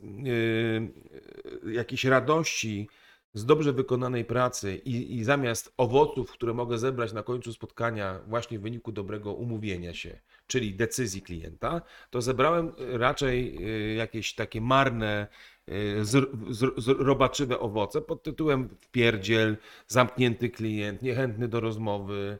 [1.63, 2.87] yy, jakiejś radości
[3.33, 8.59] z dobrze wykonanej pracy i, i zamiast owoców, które mogę zebrać na końcu spotkania właśnie
[8.59, 15.27] w wyniku dobrego umówienia się, czyli decyzji klienta, to zebrałem raczej yy, jakieś takie marne,
[15.67, 22.39] yy, z, z, z, robaczywe owoce pod tytułem wpierdziel, zamknięty klient, niechętny do rozmowy,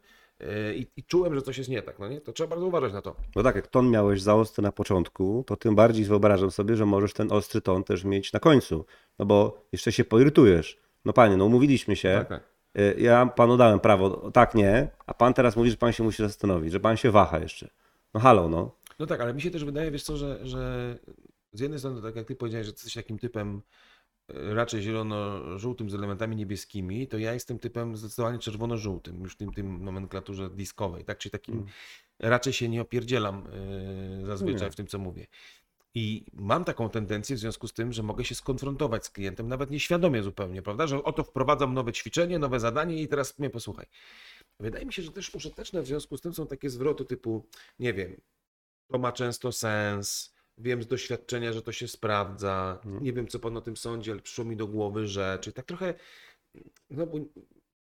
[0.75, 2.21] I, I czułem, że coś jest nie tak, no nie?
[2.21, 3.15] To trzeba bardzo uważać na to.
[3.35, 6.85] No tak, jak ton miałeś za ostry na początku, to tym bardziej wyobrażam sobie, że
[6.85, 8.85] możesz ten ostry ton też mieć na końcu.
[9.19, 10.77] No bo jeszcze się poirytujesz.
[11.05, 12.25] No panie, no umówiliśmy się.
[12.27, 12.43] Tak, tak.
[12.81, 16.23] y, Ja panu dałem prawo, tak, nie, a pan teraz mówi, że pan się musi
[16.23, 17.69] zastanowić, że pan się waha jeszcze.
[18.13, 18.75] No halo, no.
[18.99, 20.95] No tak, ale mi się też wydaje, wiesz co, że, że
[21.53, 23.61] z jednej strony, tak jak ty powiedziałeś, że jesteś takim typem
[24.33, 29.83] raczej zielono-żółtym z elementami niebieskimi, to ja jestem typem zdecydowanie czerwono-żółtym, już w tym, tym
[29.83, 31.17] nomenklaturze diskowej, tak?
[31.17, 31.65] Czyli takim
[32.19, 33.47] raczej się nie opierdzielam
[34.21, 34.71] e, zazwyczaj Nie.
[34.71, 35.27] w tym, co mówię.
[35.95, 39.71] I mam taką tendencję w związku z tym, że mogę się skonfrontować z klientem, nawet
[39.71, 40.87] nieświadomie zupełnie, prawda?
[40.87, 43.85] Że oto wprowadzam nowe ćwiczenie, nowe zadanie i teraz mnie posłuchaj.
[44.59, 47.47] Wydaje mi się, że też użyteczne w związku z tym są takie zwroty typu,
[47.79, 48.21] nie wiem,
[48.91, 53.03] to ma często sens, wiem z doświadczenia, że to się sprawdza, Mhm.
[53.03, 55.37] nie wiem, co pan o tym sądzi, ale przyszło mi do głowy, że...
[55.41, 55.93] Czyli tak trochę,
[56.89, 57.17] no bo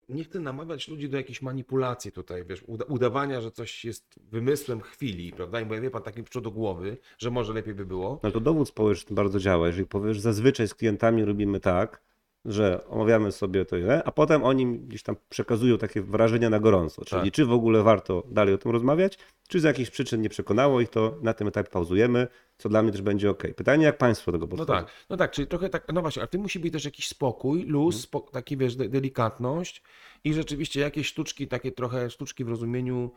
[0.09, 4.81] nie chcę namawiać ludzi do jakiejś manipulacji tutaj, wiesz, uda udawania, że coś jest wymysłem
[4.81, 5.61] chwili, prawda?
[5.61, 8.21] I bo wie pan, tak mi przyszło do głowy, że może lepiej by było.
[8.23, 9.67] No to dowód społeczny bardzo działa.
[9.67, 12.03] Jeżeli powiesz, zazwyczaj z klientami robimy tak,
[12.45, 17.05] że omawiamy sobie to ile, a potem oni gdzieś tam przekazują takie wrażenia na gorąco.
[17.05, 17.33] Czyli Tak.
[17.33, 19.19] czy w ogóle warto dalej o tym rozmawiać,
[19.49, 22.29] czy z jakichś przyczyn nie przekonało ich to, na tym etapie pauzujemy,
[22.59, 23.43] co dla mnie też będzie ok.
[23.57, 24.73] Pytanie, jak państwo do tego No podchodzą?
[24.73, 27.09] tak, no tak, czyli trochę tak, no właśnie, ale w tym musi być też jakiś
[27.09, 29.83] spokój, luz, spo, taki wiesz, de delikatność
[30.25, 33.11] i rzeczywiście jakieś sztuczki, takie trochę sztuczki w rozumieniu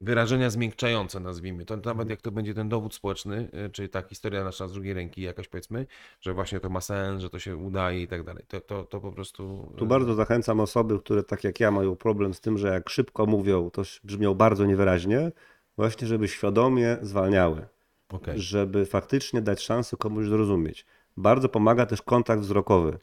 [0.00, 1.64] wyrażenia zmiękczające, nazwijmy.
[1.64, 4.94] To nawet jak to będzie ten dowód społeczny, y, czyli ta historia nasza z drugiej
[4.94, 5.86] ręki jakaś powiedzmy,
[6.20, 8.44] że właśnie to ma sens, że to się udaje i tak dalej.
[8.48, 9.72] To, to, to po prostu...
[9.76, 12.88] Tu y, bardzo zachęcam osoby, które tak jak ja mają problem z tym, że jak
[12.88, 15.32] szybko mówią, to brzmią bardzo niewyraźnie,
[15.76, 17.66] właśnie żeby świadomie zwalniały.
[18.08, 18.38] okej.
[18.40, 20.86] żeby faktycznie dać szansę komuś zrozumieć.
[21.16, 22.98] Bardzo pomaga też kontakt wzrokowy.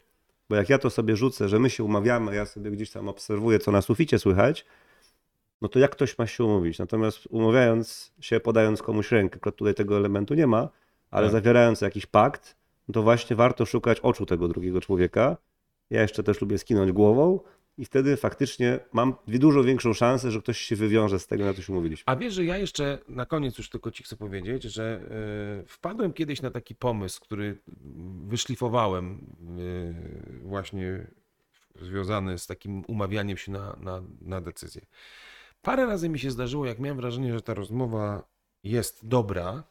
[0.50, 3.60] Bo jak ja to sobie rzucę, że my się umawiamy, ja sobie gdzieś tam obserwuję,
[3.60, 4.66] co na suficie słychać,
[5.64, 6.80] no to jak ktoś ma się umówić?
[6.80, 10.70] Natomiast umawiając się, podając komuś rękę, akurat tutaj tego elementu nie ma,
[11.12, 11.32] ale Tak.
[11.32, 12.56] zawierając jakiś pakt,
[12.88, 15.38] no to właśnie warto szukać oczu tego drugiego człowieka.
[15.90, 17.40] Ja jeszcze też lubię skinąć głową
[17.78, 21.62] i wtedy faktycznie mam dużo większą szansę, że ktoś się wywiąże z tego, na co
[21.62, 22.04] się umówiliśmy.
[22.06, 25.02] A wiesz, że ja jeszcze na koniec już tylko ci chcę powiedzieć, że
[25.64, 27.58] y, wpadłem kiedyś na taki pomysł, który
[28.28, 29.26] wyszlifowałem
[29.60, 31.08] y, właśnie
[31.82, 34.82] związany z takim umawianiem się na, na, na decyzję.
[35.64, 38.24] Parę razy mi się zdarzyło, jak miałem wrażenie, że ta rozmowa
[38.64, 39.64] jest dobra,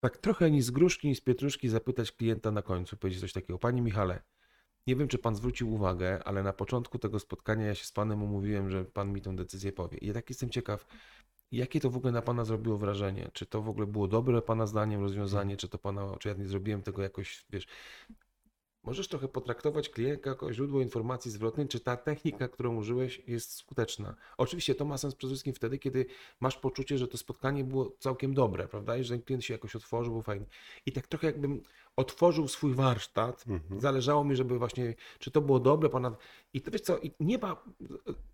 [0.00, 3.58] tak trochę ni z gruszki, ni z pietruszki zapytać klienta na końcu, powiedzieć coś takiego.
[3.58, 4.22] Panie Michale,
[4.86, 8.22] nie wiem, czy pan zwrócił uwagę, ale na początku tego spotkania ja się z panem
[8.22, 9.98] umówiłem, że pan mi tę decyzję powie.
[9.98, 10.86] I ja tak jestem ciekaw,
[11.52, 13.30] jakie to w ogóle na pana zrobiło wrażenie?
[13.32, 16.46] Czy to w ogóle było dobre pana zdaniem rozwiązanie, czy to pana, czy ja nie
[16.48, 17.66] zrobiłem tego jakoś, wiesz...
[18.84, 24.14] Możesz trochę potraktować klienta jako źródło informacji zwrotnej, czy ta technika, którą użyłeś, jest skuteczna.
[24.36, 26.06] Oczywiście to ma sens przede wszystkim wtedy, kiedy
[26.40, 28.96] masz poczucie, że to spotkanie było całkiem dobre, prawda?
[28.96, 30.46] I że klient się jakoś otworzył, był fajny.
[30.86, 31.62] I tak trochę jakbym
[31.96, 33.44] otworzył swój warsztat.
[33.48, 33.80] Mhm.
[33.80, 35.88] Zależało mi, żeby właśnie, czy to było dobre.
[36.54, 37.62] I to wiesz co, i nie ma.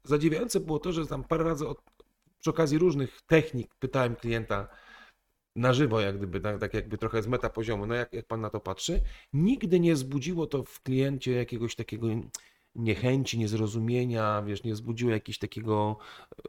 [0.05, 1.83] Zadziwiające było to, że tam parę razy od,
[2.41, 4.69] przy okazji różnych technik pytałem klienta,
[5.59, 8.51] na żywo, jak gdyby, tak, tak jakby trochę z metapoziomu, no jak, jak pan na
[8.51, 9.01] to patrzy,
[9.33, 12.07] nigdy nie wzbudziło to w kliencie jakiegoś takiego
[12.75, 15.97] niechęci, niezrozumienia, wiesz, nie wzbudziło jakiegoś takiego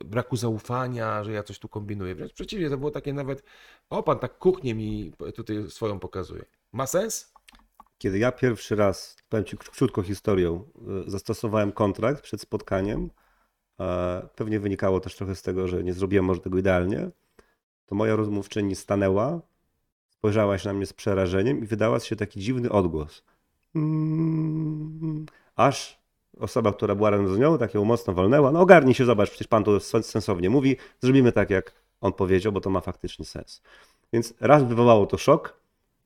[0.02, 2.16] e, braku zaufania, że ja coś tu kombinuję.
[2.16, 3.44] Wręcz przeciwnie, to było takie nawet,
[3.90, 6.46] o pan tak kuchnię mi tutaj swoją pokazuje.
[6.72, 7.34] Ma sens?
[7.98, 10.70] Kiedy ja pierwszy raz, powiem Ci krótką historią,
[11.08, 13.10] y, zastosowałem kontrakt przed spotkaniem,
[13.80, 17.12] e, pewnie wynikało też trochę z tego, że nie zrobiłem może tego idealnie,
[17.90, 19.40] to moja rozmówczyni stanęła,
[20.10, 23.24] spojrzała się na mnie z przerażeniem i wydała się taki dziwny odgłos.
[23.76, 25.26] Mm,
[25.56, 26.00] Aż
[26.40, 28.52] osoba, która była razem z nią, tak ją mocno walnęła.
[28.52, 32.62] No ogarnij się, zobacz, przecież pan to sensownie mówi, zrobimy tak, jak on powiedział, bo
[32.62, 33.62] to ma faktycznie sens.
[34.14, 35.60] Więc raz wywołało to szok,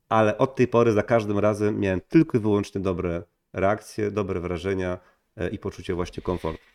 [0.09, 3.23] ale od tej pory za każdym razem miałem tylko i wyłącznie dobre
[3.53, 4.99] reakcje, dobre wrażenia
[5.37, 6.72] e, i poczucie właśnie komfortu.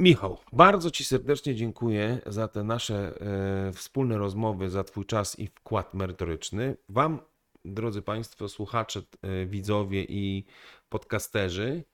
[0.00, 5.46] Michał, bardzo Ci serdecznie dziękuję za te nasze e, wspólne rozmowy, za Twój czas i
[5.46, 6.76] wkład merytoryczny.
[6.88, 7.20] Wam,
[7.64, 10.44] drodzy Państwo, słuchacze, e, widzowie i
[10.88, 11.84] podcasterzy,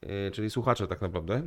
[0.00, 1.40] e, czyli słuchacze tak naprawdę, e,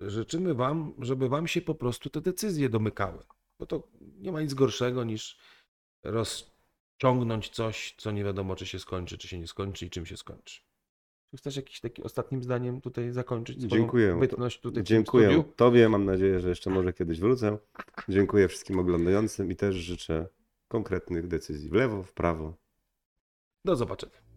[0.00, 3.24] życzymy Wam, żeby Wam się po prostu te decyzje domykały.
[3.58, 5.38] Bo to nie ma nic gorszego niż
[6.02, 10.16] rozciągnąć coś, co nie wiadomo, czy się skończy, czy się nie skończy i czym się
[10.16, 10.67] skończy.
[11.30, 14.16] Czy chcesz jakimś takim ostatnim zdaniem tutaj zakończyć swoją Dziękuję.
[14.20, 15.44] bytność tutaj w tym Dziękuję?
[15.56, 17.58] Tobie, mam nadzieję, że jeszcze może kiedyś wrócę.
[18.08, 20.26] Dziękuję wszystkim oglądającym i też życzę
[20.68, 22.54] konkretnych decyzji w lewo, w prawo.
[23.64, 24.27] Do zobaczenia.